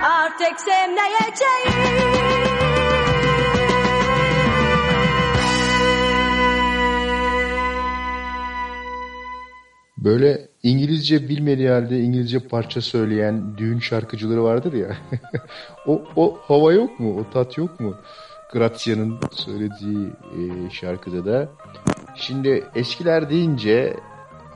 [0.02, 2.71] Artık sevmeyeceğim
[10.04, 14.96] Böyle İngilizce bilmediği halde İngilizce parça söyleyen düğün şarkıcıları vardır ya.
[15.86, 17.20] o, o hava yok mu?
[17.20, 17.94] O tat yok mu?
[18.52, 21.48] Grazia'nın söylediği e, şarkıda da.
[22.14, 23.96] Şimdi eskiler deyince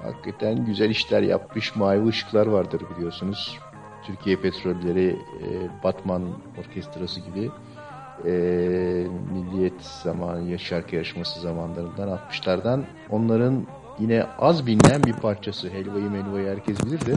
[0.03, 3.59] hakikaten güzel işler yapmış mavi ışıklar vardır biliyorsunuz.
[4.07, 5.47] Türkiye Petrolleri, e,
[5.84, 6.22] Batman
[6.59, 7.51] Orkestrası gibi
[8.24, 8.30] e,
[9.32, 13.66] Milliyet zamanı şarkı yarışması zamanlarından 60'lardan onların
[13.99, 15.70] yine az bilinen bir parçası.
[15.70, 17.14] Helvayı melvayı herkes bilir de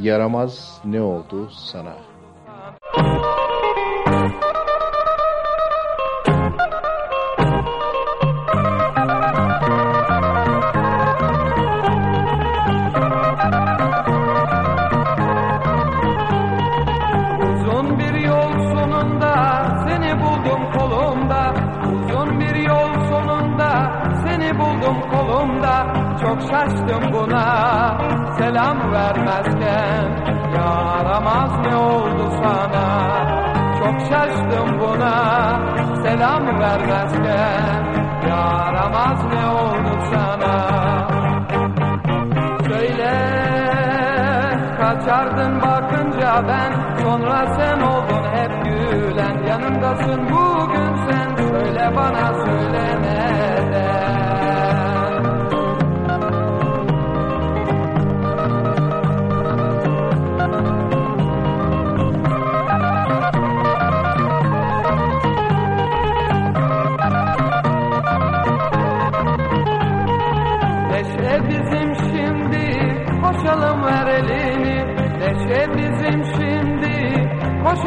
[0.00, 1.94] yaramaz ne oldu sana?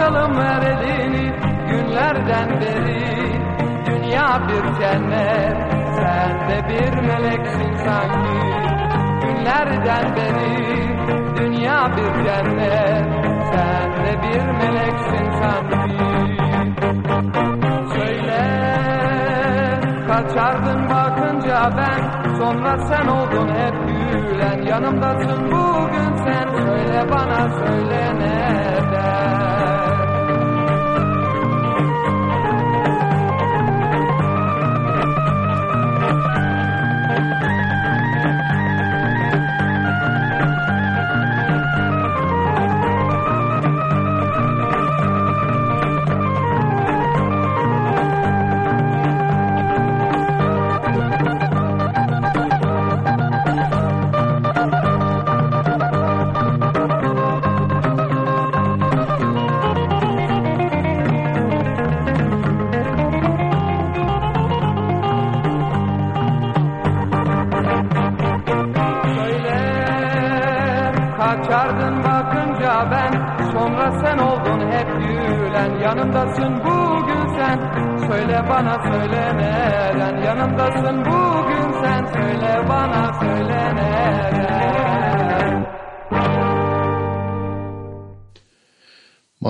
[0.08, 1.34] Uzatmayalım her elini
[1.70, 3.32] günlerden beri.
[3.86, 5.58] Dünya bir cennet
[5.96, 8.40] sen de bir meleksin sanki.
[9.22, 10.98] Günlerden beri
[11.38, 13.06] dünya bir cennet
[13.52, 15.98] Sen de bir meleksin sanki.
[17.94, 18.44] Söyle
[20.08, 24.62] kaçardın bakınca ben Sonra sen oldun hep gülen.
[24.62, 29.77] Yanımdasın bugün sen Söyle bana söyle neden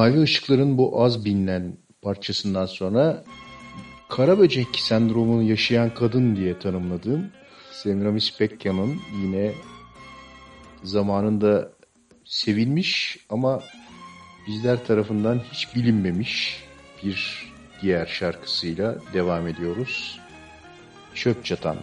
[0.07, 3.23] Mavi Işıkların bu az bilinen parçasından sonra
[4.09, 7.31] kara böcek sendromunu yaşayan kadın diye tanımladığım
[7.71, 9.51] Semiramis Pekkan'ın yine
[10.83, 11.71] zamanında
[12.25, 13.61] sevilmiş ama
[14.47, 16.63] bizler tarafından hiç bilinmemiş
[17.03, 17.51] bir
[17.81, 20.19] diğer şarkısıyla devam ediyoruz.
[21.13, 21.77] Çöp Çatan.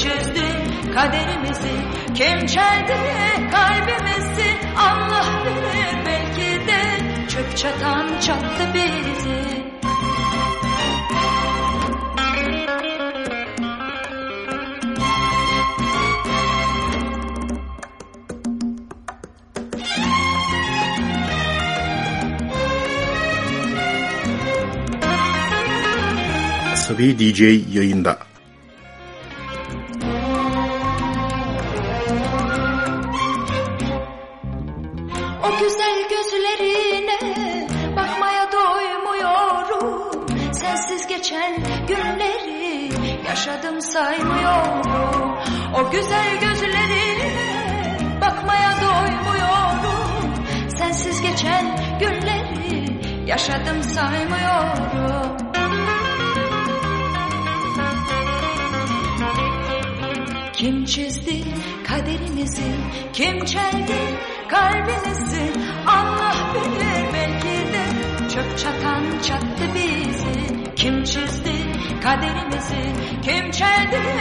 [0.00, 0.46] Çizdi
[0.94, 1.74] kaderimizi,
[2.14, 2.96] kim çeldi
[3.50, 4.50] kalbimizi?
[4.78, 6.80] Allah bilir belki de
[7.28, 9.60] çöp çatan çattı bizi.
[26.72, 27.40] Asabi DJ
[27.74, 28.29] yayında.
[72.20, 74.19] Kaderimizi, kim çeldi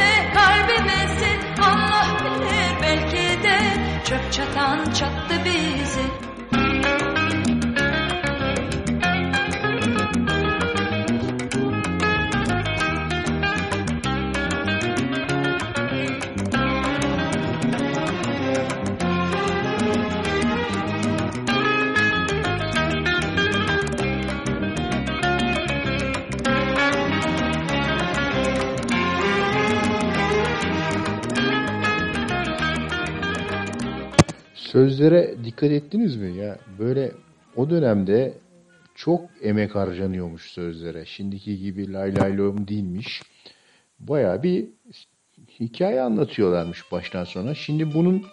[34.71, 36.57] sözlere dikkat ettiniz mi ya?
[36.79, 37.11] Böyle
[37.55, 38.33] o dönemde
[38.95, 41.05] çok emek harcanıyormuş sözlere.
[41.05, 43.21] Şimdiki gibi lay lay lom değilmiş.
[43.99, 44.65] Baya bir
[45.59, 47.55] hikaye anlatıyorlarmış baştan sona.
[47.55, 48.25] Şimdi bunun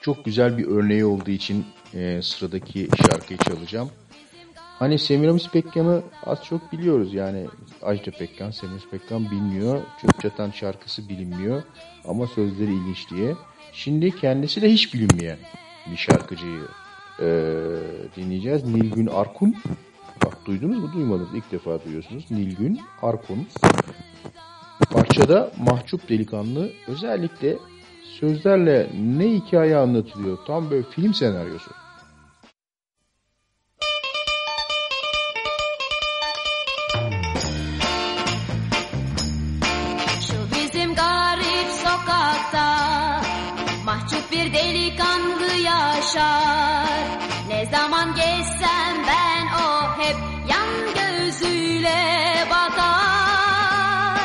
[0.00, 1.64] çok güzel bir örneği olduğu için
[1.94, 3.90] e, sıradaki şarkıyı çalacağım.
[4.54, 7.46] Hani Semiramis Pekkan'ı az çok biliyoruz yani
[7.82, 9.80] Ajda Pekkan, Semiramis Pekkan bilmiyor.
[10.02, 11.62] Çöp Çatan şarkısı bilinmiyor
[12.04, 13.34] ama sözleri ilginç diye.
[13.72, 15.38] Şimdi kendisi de hiç bilinmeyen
[15.90, 16.62] bir şarkıcıyı
[17.20, 17.26] e,
[18.16, 18.64] dinleyeceğiz.
[18.64, 19.54] Nilgün Arkun.
[20.24, 22.30] Bak duydunuz mu duymadınız ilk defa duyuyorsunuz.
[22.30, 23.46] Nilgün Arkun.
[24.90, 27.56] Parçada mahcup delikanlı özellikle
[28.20, 31.70] sözlerle ne hikaye anlatılıyor tam böyle film senaryosu.
[46.10, 46.86] coşar
[47.48, 50.16] Ne zaman geçsem ben o hep
[50.48, 54.20] yan gözüyle bakar.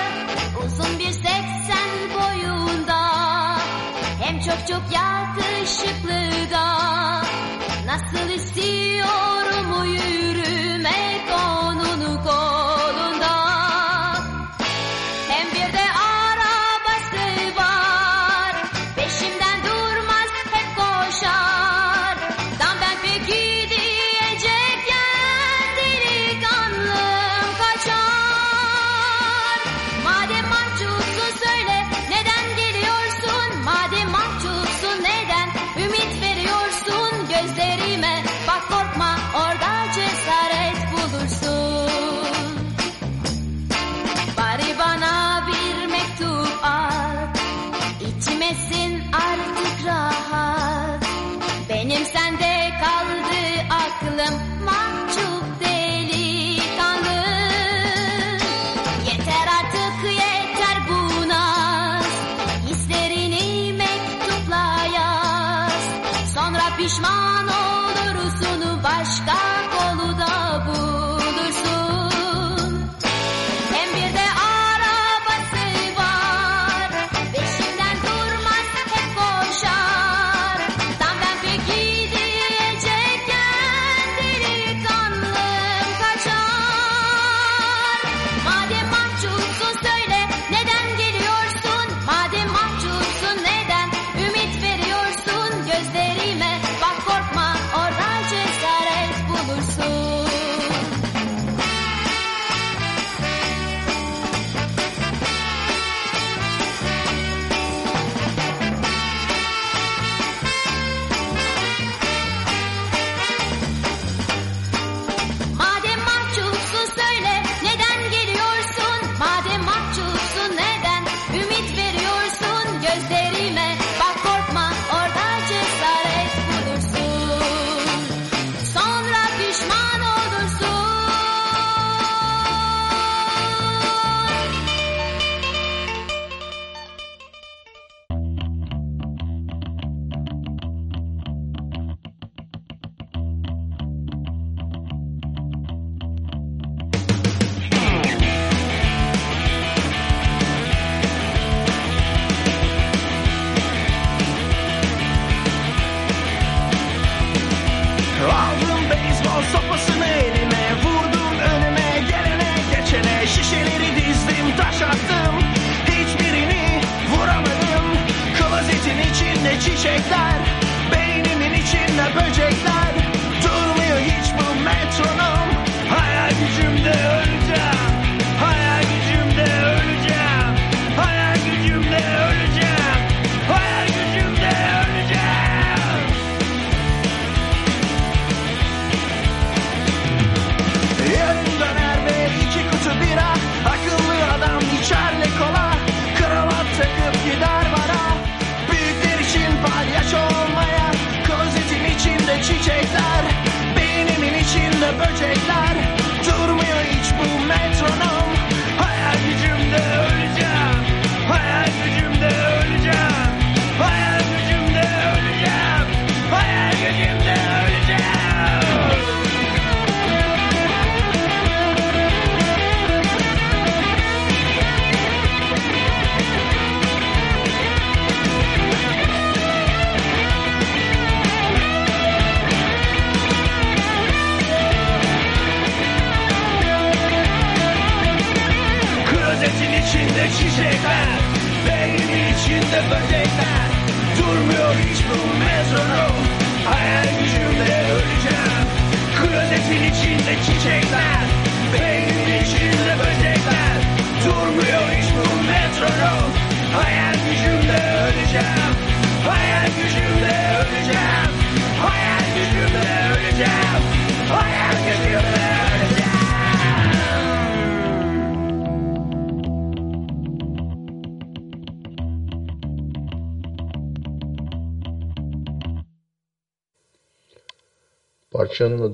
[0.66, 3.10] Uzun bir seksen boyunda
[4.22, 6.76] Hem çok çok yakışıklı da
[7.86, 10.25] Nasıl istiyorum uyuyor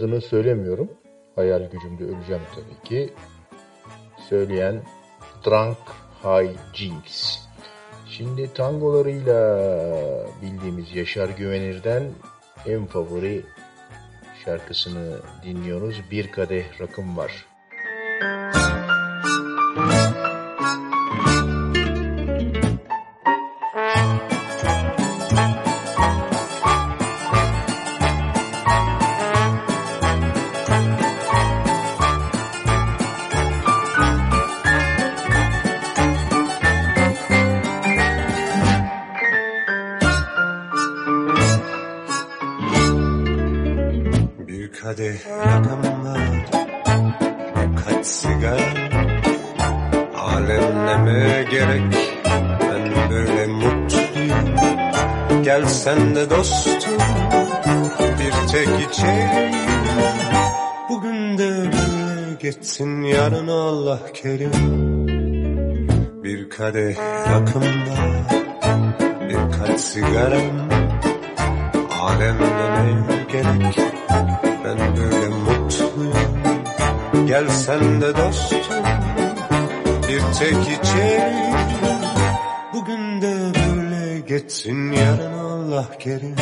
[0.02, 0.90] adını söylemiyorum.
[1.36, 3.14] Hayal gücümde öleceğim tabii ki.
[4.30, 4.82] Söyleyen
[5.46, 5.78] Drunk
[6.24, 7.38] High Jinx.
[8.08, 9.68] Şimdi tangolarıyla
[10.42, 12.04] bildiğimiz Yaşar Güvenir'den
[12.68, 13.46] en favori
[14.46, 16.02] şarkısını dinliyoruz.
[16.12, 17.46] Bir kadeh rakım var.
[45.02, 46.46] Rakım var
[47.86, 48.92] Kaç sigara?
[50.18, 51.82] Alemleme gerek?
[52.62, 54.56] Ben böyle mutluyum.
[55.44, 57.00] Gel sen de dostum
[58.20, 59.54] Bir tek içelim
[60.90, 64.52] Bugün de böyle geçsin Yarın Allah kerim.
[66.24, 66.96] Bir kadeh
[67.32, 68.42] rakım var
[69.30, 70.70] Birkaç sigaram.
[72.02, 73.91] Alemde ne gerek
[77.42, 78.84] Gel sen de dostum
[80.08, 81.56] Bir tek içelim
[82.74, 86.36] Bugün de böyle geçsin Yarın Allah kerim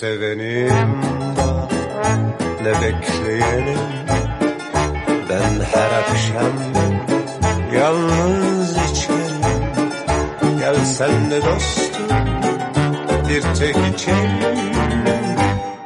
[0.00, 1.00] sevenim
[2.62, 3.78] Ne bekleyenim
[5.30, 6.52] Ben her akşam
[7.74, 9.42] Yalnız içerim.
[10.60, 12.16] Gel sen de dostum
[13.28, 14.56] Bir tek içerim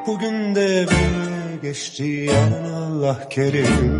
[0.06, 3.91] Bugün de böyle geçti Yarın Allah kerim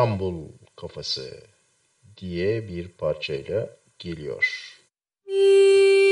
[0.00, 1.42] İstanbul kafası
[2.16, 4.76] diye bir parçayla geliyor.
[5.26, 6.09] İstanbul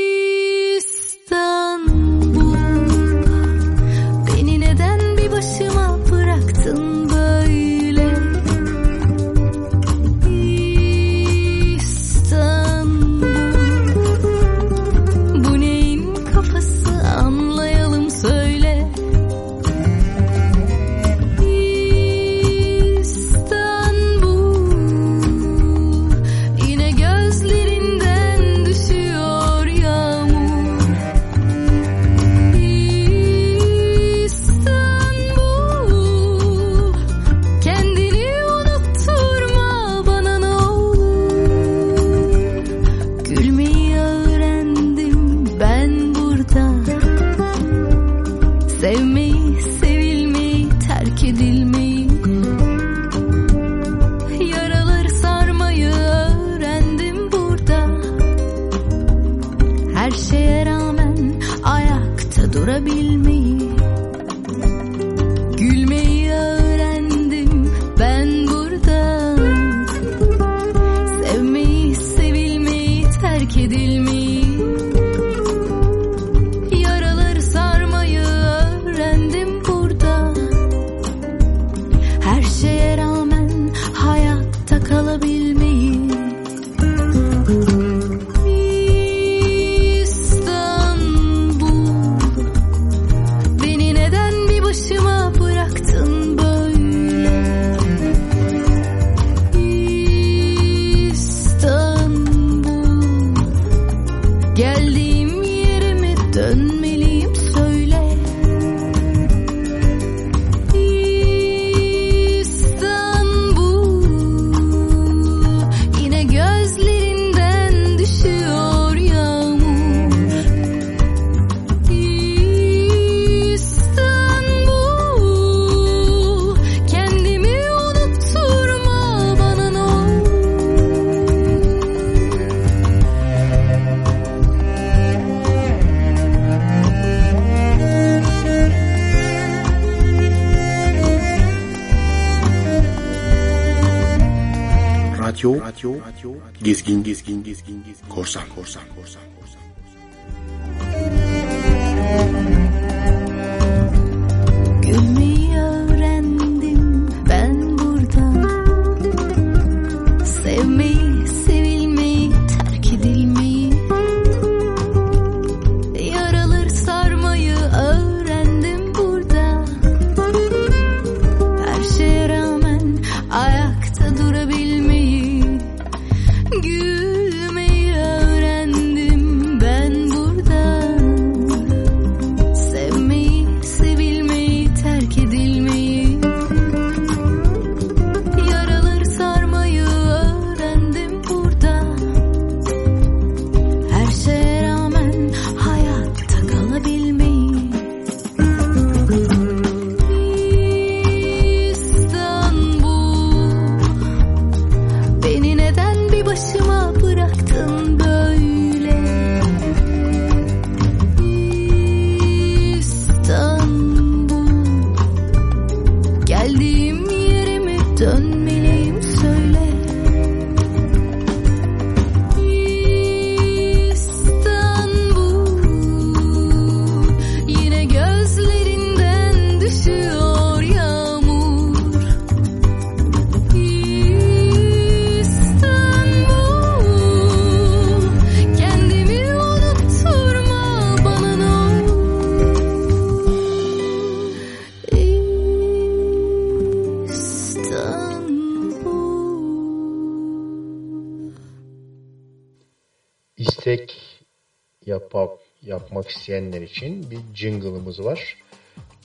[256.29, 258.37] isteyenler için bir jingle'ımız var.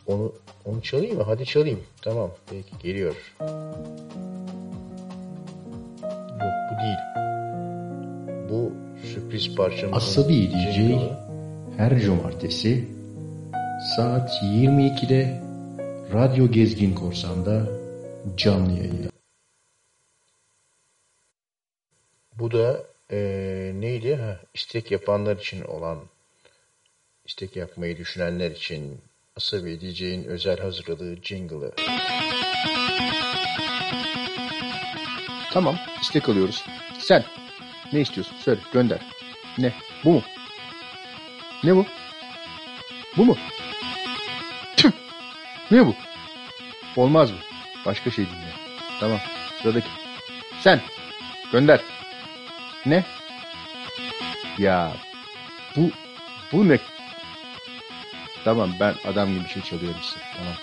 [0.07, 0.33] Onu
[0.65, 1.23] onu çalayım mı?
[1.23, 1.83] Hadi çalayım.
[2.01, 2.31] Tamam.
[2.49, 3.15] Peki geliyor.
[6.41, 6.97] Yok bu değil.
[8.49, 8.71] Bu
[9.07, 11.17] sürpriz parçamızın Asabi DJ jingle'ı.
[11.77, 12.87] her cumartesi
[13.95, 15.41] saat 22'de
[16.13, 17.67] Radyo Gezgin Korsan'da
[18.37, 19.07] canlı yayında.
[22.39, 24.15] Bu da eee, neydi?
[24.15, 25.97] Ha, istek yapanlar için olan,
[27.25, 29.01] istek yapmayı düşünenler için
[29.35, 31.73] Asabi DJ'in özel hazırladığı jingle'ı.
[35.51, 36.65] Tamam istek alıyoruz.
[36.99, 37.25] Sen
[37.93, 38.35] ne istiyorsun?
[38.37, 38.99] Söyle gönder.
[39.57, 39.73] Ne?
[40.03, 40.23] Bu mu?
[41.63, 41.85] Ne bu?
[43.17, 43.37] Bu mu?
[44.77, 44.91] Tüh!
[45.71, 45.95] Ne bu?
[46.95, 47.37] Olmaz mı?
[47.85, 48.53] Başka şey dinle.
[48.99, 49.19] Tamam
[49.61, 49.87] sıradaki.
[50.61, 50.81] Sen
[51.51, 51.81] gönder.
[52.85, 53.03] Ne?
[54.57, 54.93] Ya
[55.75, 55.91] bu
[56.51, 56.79] bu ne?
[58.43, 60.19] Tamam ben adam gibi bir şey çalıyorum size.
[60.37, 60.53] Tamam.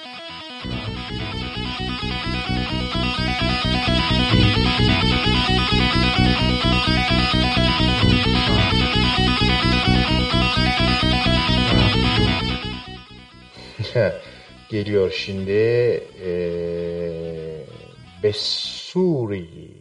[14.68, 15.50] Geliyor şimdi
[16.24, 17.66] eee
[18.22, 19.79] Besuri.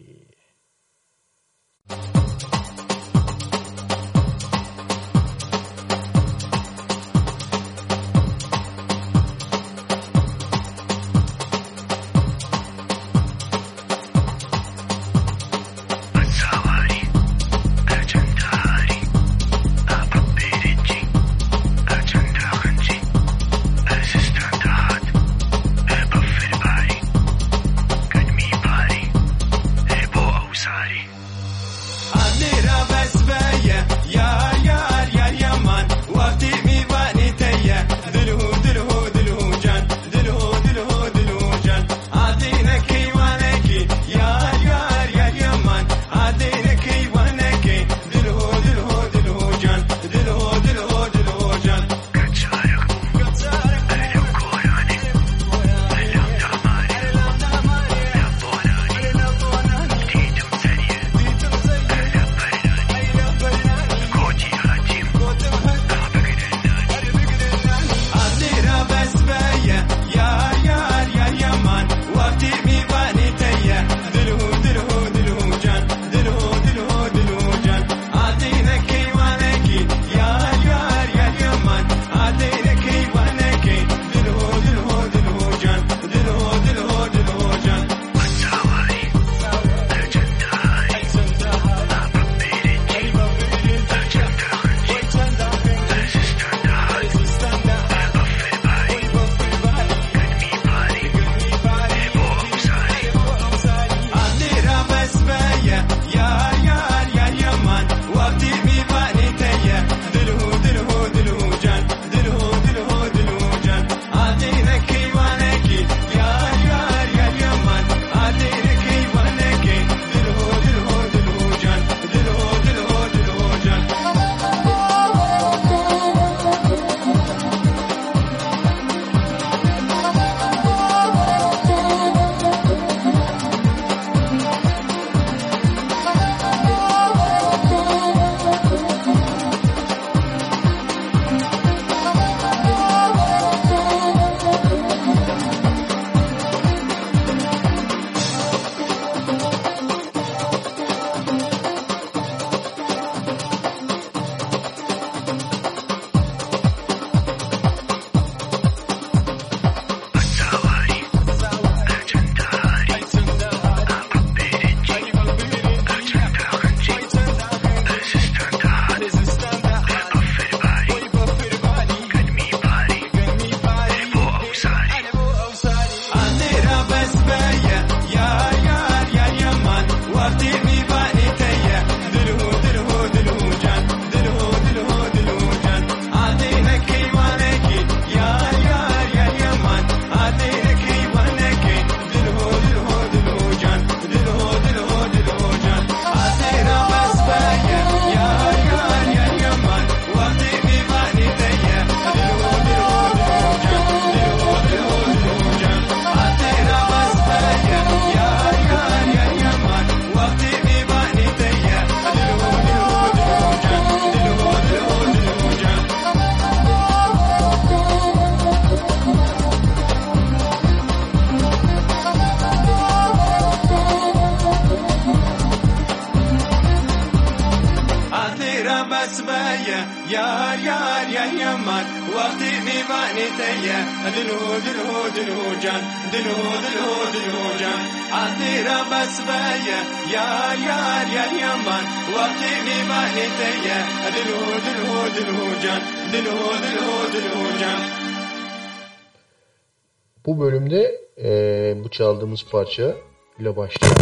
[250.26, 252.96] Bu bölümde e, bu çaldığımız parça
[253.40, 253.96] ile başlıyor.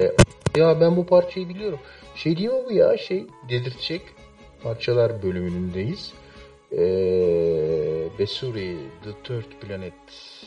[0.00, 0.12] E,
[0.56, 1.78] ya ben bu parçayı biliyorum.
[2.14, 2.98] Şey değil mi bu ya?
[2.98, 4.02] Şey dedirtecek
[4.62, 6.12] parçalar bölümündeyiz.
[6.72, 6.78] E,
[8.18, 9.92] Besuri The Third Planet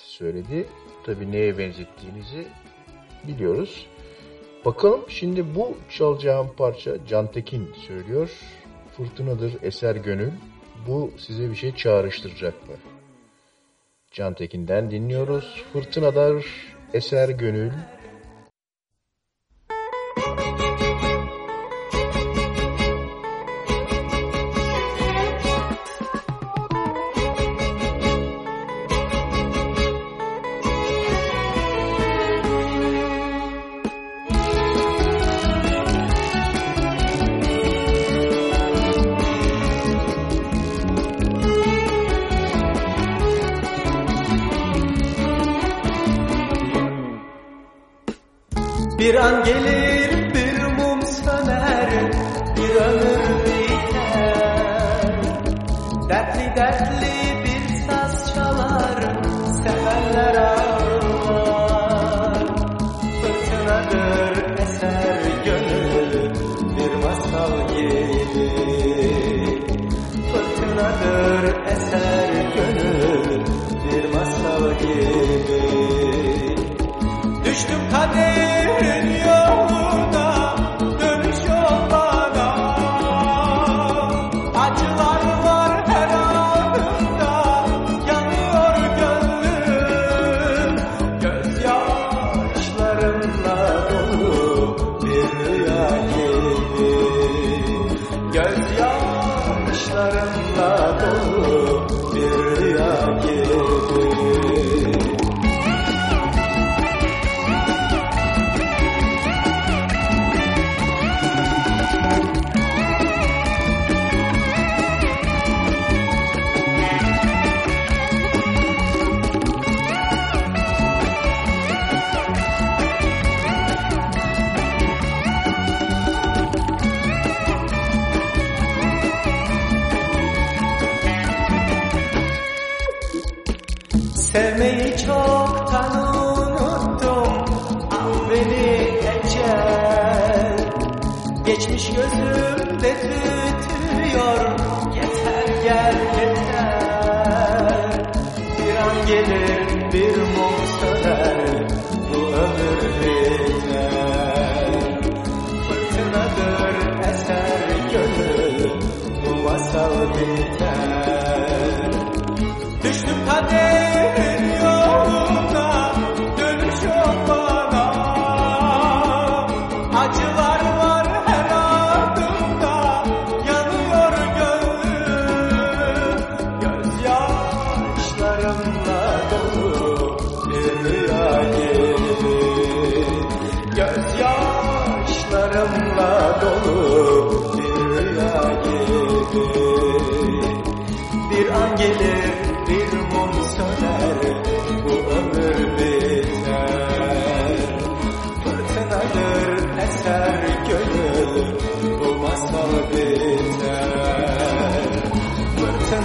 [0.03, 0.67] söyledi.
[1.03, 2.47] Tabii neye benzettiğimizi
[3.27, 3.87] biliyoruz.
[4.65, 8.29] Bakalım şimdi bu çalacağım parça Can Tekin söylüyor.
[8.97, 10.31] Fırtınadır eser gönül.
[10.87, 12.75] Bu size bir şey çağrıştıracak mı?
[14.13, 15.63] Can Tekin'den dinliyoruz.
[15.73, 16.45] Fırtınalar
[16.93, 17.71] eser gönül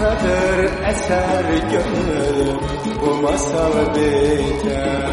[0.08, 2.58] Fırtınadır eser gönül
[3.00, 5.08] Bu masal biter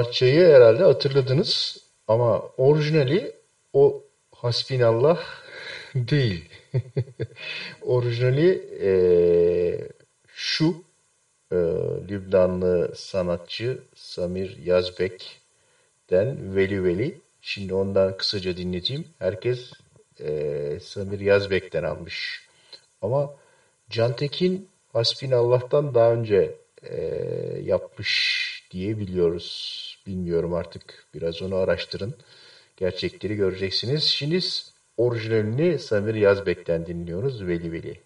[0.00, 1.78] parçayı herhalde hatırladınız
[2.08, 3.32] ama orijinali
[3.72, 4.02] o
[4.32, 5.18] Hasbinallah
[5.94, 6.48] değil.
[7.82, 8.50] orijinali
[8.82, 8.92] e,
[10.26, 10.84] şu
[11.52, 11.56] e,
[12.08, 17.20] Lübnanlı sanatçı Samir Yazbek'ten Veli Veli.
[17.40, 19.04] Şimdi ondan kısaca dinleteyim.
[19.18, 19.72] Herkes
[20.20, 22.48] e, Samir Yazbek'ten almış.
[23.02, 23.34] Ama
[23.90, 26.96] Cantekin Hasbinallah'tan daha önce e,
[27.64, 29.79] yapmış diye biliyoruz.
[30.10, 32.14] Bilmiyorum artık biraz onu araştırın.
[32.76, 34.04] Gerçekleri göreceksiniz.
[34.04, 34.38] Şimdi
[34.96, 37.46] orijinalini Samir Yazbek'ten dinliyoruz.
[37.46, 38.00] Veli Veli.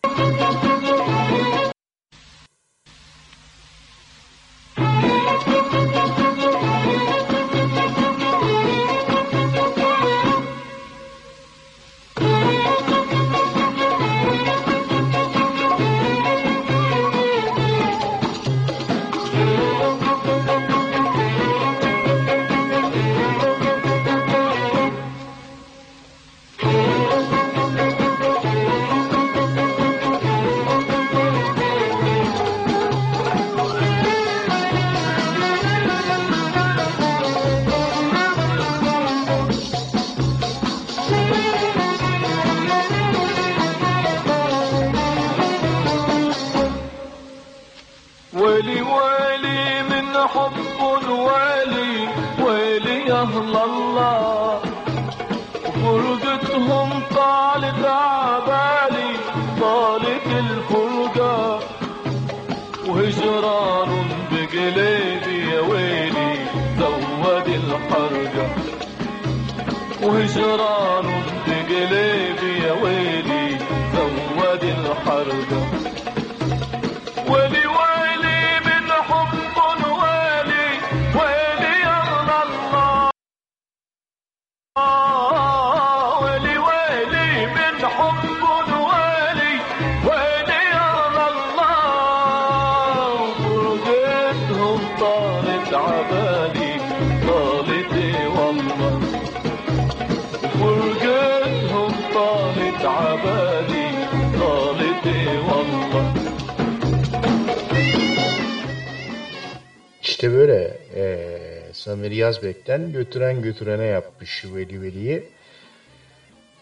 [110.35, 115.23] Böyle eee Samir Yazbek'ten götüren götürene yapmış Veli Veli'yi.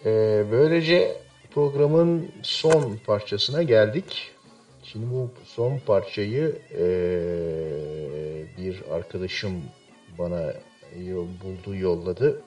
[0.05, 1.17] Eee, böylece
[1.51, 4.31] programın son parçasına geldik.
[4.85, 9.63] Şimdi bu son parçayı eee, bir arkadaşım
[10.19, 10.55] bana
[11.07, 12.43] yo- buldu yolladı.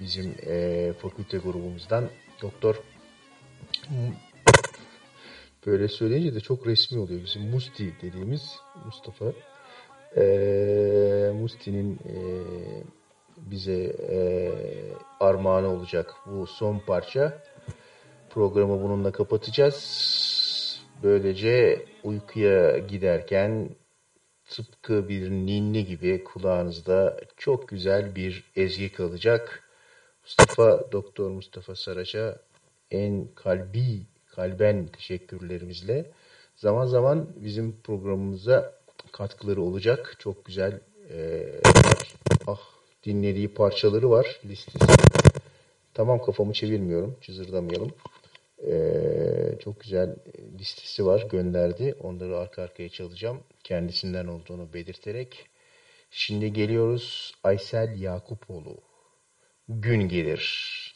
[0.00, 2.04] Bizim eee, fakülte grubumuzdan
[2.42, 2.74] Doktor
[5.66, 7.20] böyle söyleyince de çok resmi oluyor.
[7.24, 9.24] Bizim Musti dediğimiz Mustafa
[10.16, 12.82] Eee Musti'nin eee,
[13.36, 14.52] bize eee
[15.20, 17.42] armağanı olacak bu son parça.
[18.30, 19.78] Programı bununla kapatacağız.
[21.02, 23.70] Böylece uykuya giderken
[24.50, 29.62] tıpkı bir ninni gibi kulağınızda çok güzel bir ezgi kalacak.
[30.22, 32.38] Mustafa, Doktor Mustafa Saraç'a
[32.90, 36.10] en kalbi kalben teşekkürlerimizle
[36.56, 38.77] zaman zaman bizim programımıza
[39.12, 40.16] katkıları olacak.
[40.18, 40.80] Çok güzel
[41.10, 41.46] e,
[42.46, 42.60] ah
[43.04, 44.78] dinlediği parçaları var listesi.
[45.94, 47.16] Tamam kafamı çevirmiyorum.
[47.20, 47.92] Cızırdamayalım.
[48.66, 50.16] Ee, çok güzel
[50.58, 51.94] listesi var gönderdi.
[52.00, 53.40] Onları arka arkaya çalacağım.
[53.64, 55.48] Kendisinden olduğunu belirterek.
[56.10, 58.76] Şimdi geliyoruz Aysel Yakupoğlu.
[59.68, 60.87] Gün gelir.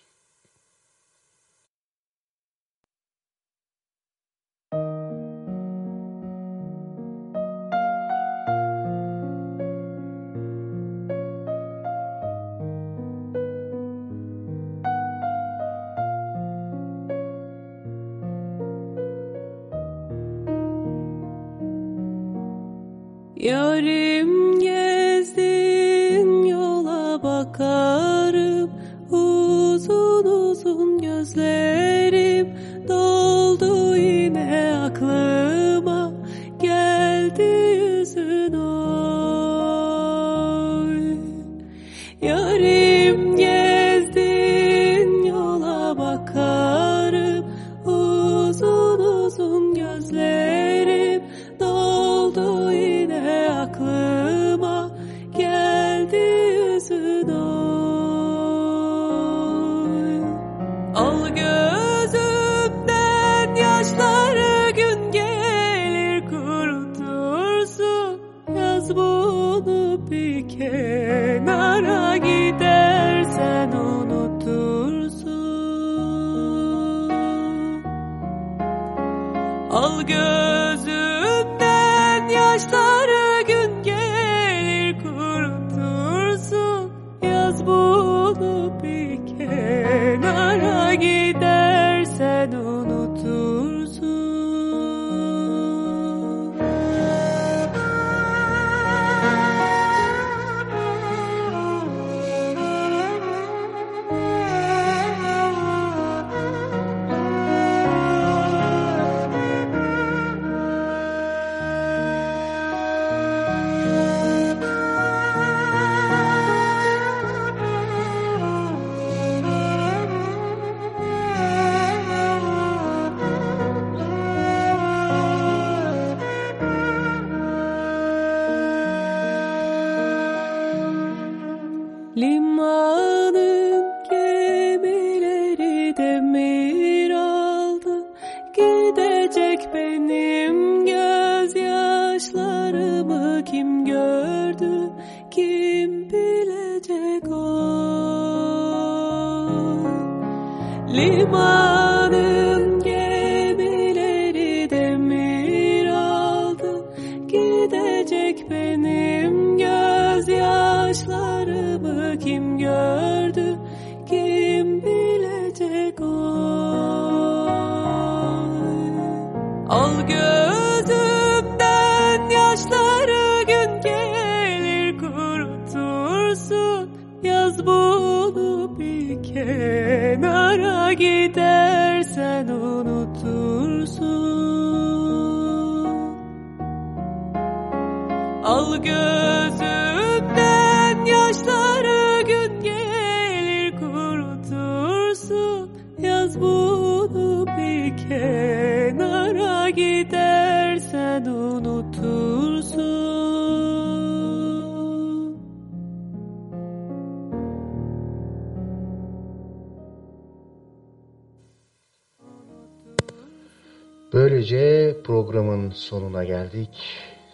[216.22, 216.68] Sonuna geldik.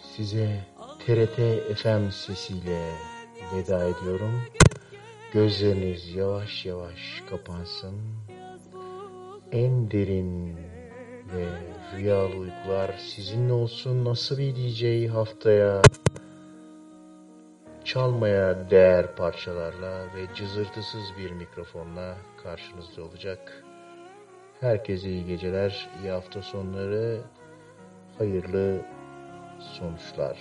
[0.01, 0.49] Size
[1.05, 1.37] TRT
[1.75, 2.91] FM sesiyle
[3.53, 4.41] veda ediyorum.
[5.33, 7.95] Gözleriniz yavaş yavaş kapansın.
[9.51, 10.55] En derin
[11.35, 11.45] ve
[11.95, 14.05] rüyalı uykular sizinle olsun.
[14.05, 15.81] Nasıl bir DJ haftaya
[17.85, 23.63] çalmaya değer parçalarla ve cızırtısız bir mikrofonla karşınızda olacak.
[24.59, 27.21] Herkese iyi geceler, iyi hafta sonları,
[28.19, 28.81] hayırlı
[29.59, 30.37] sonuçlar.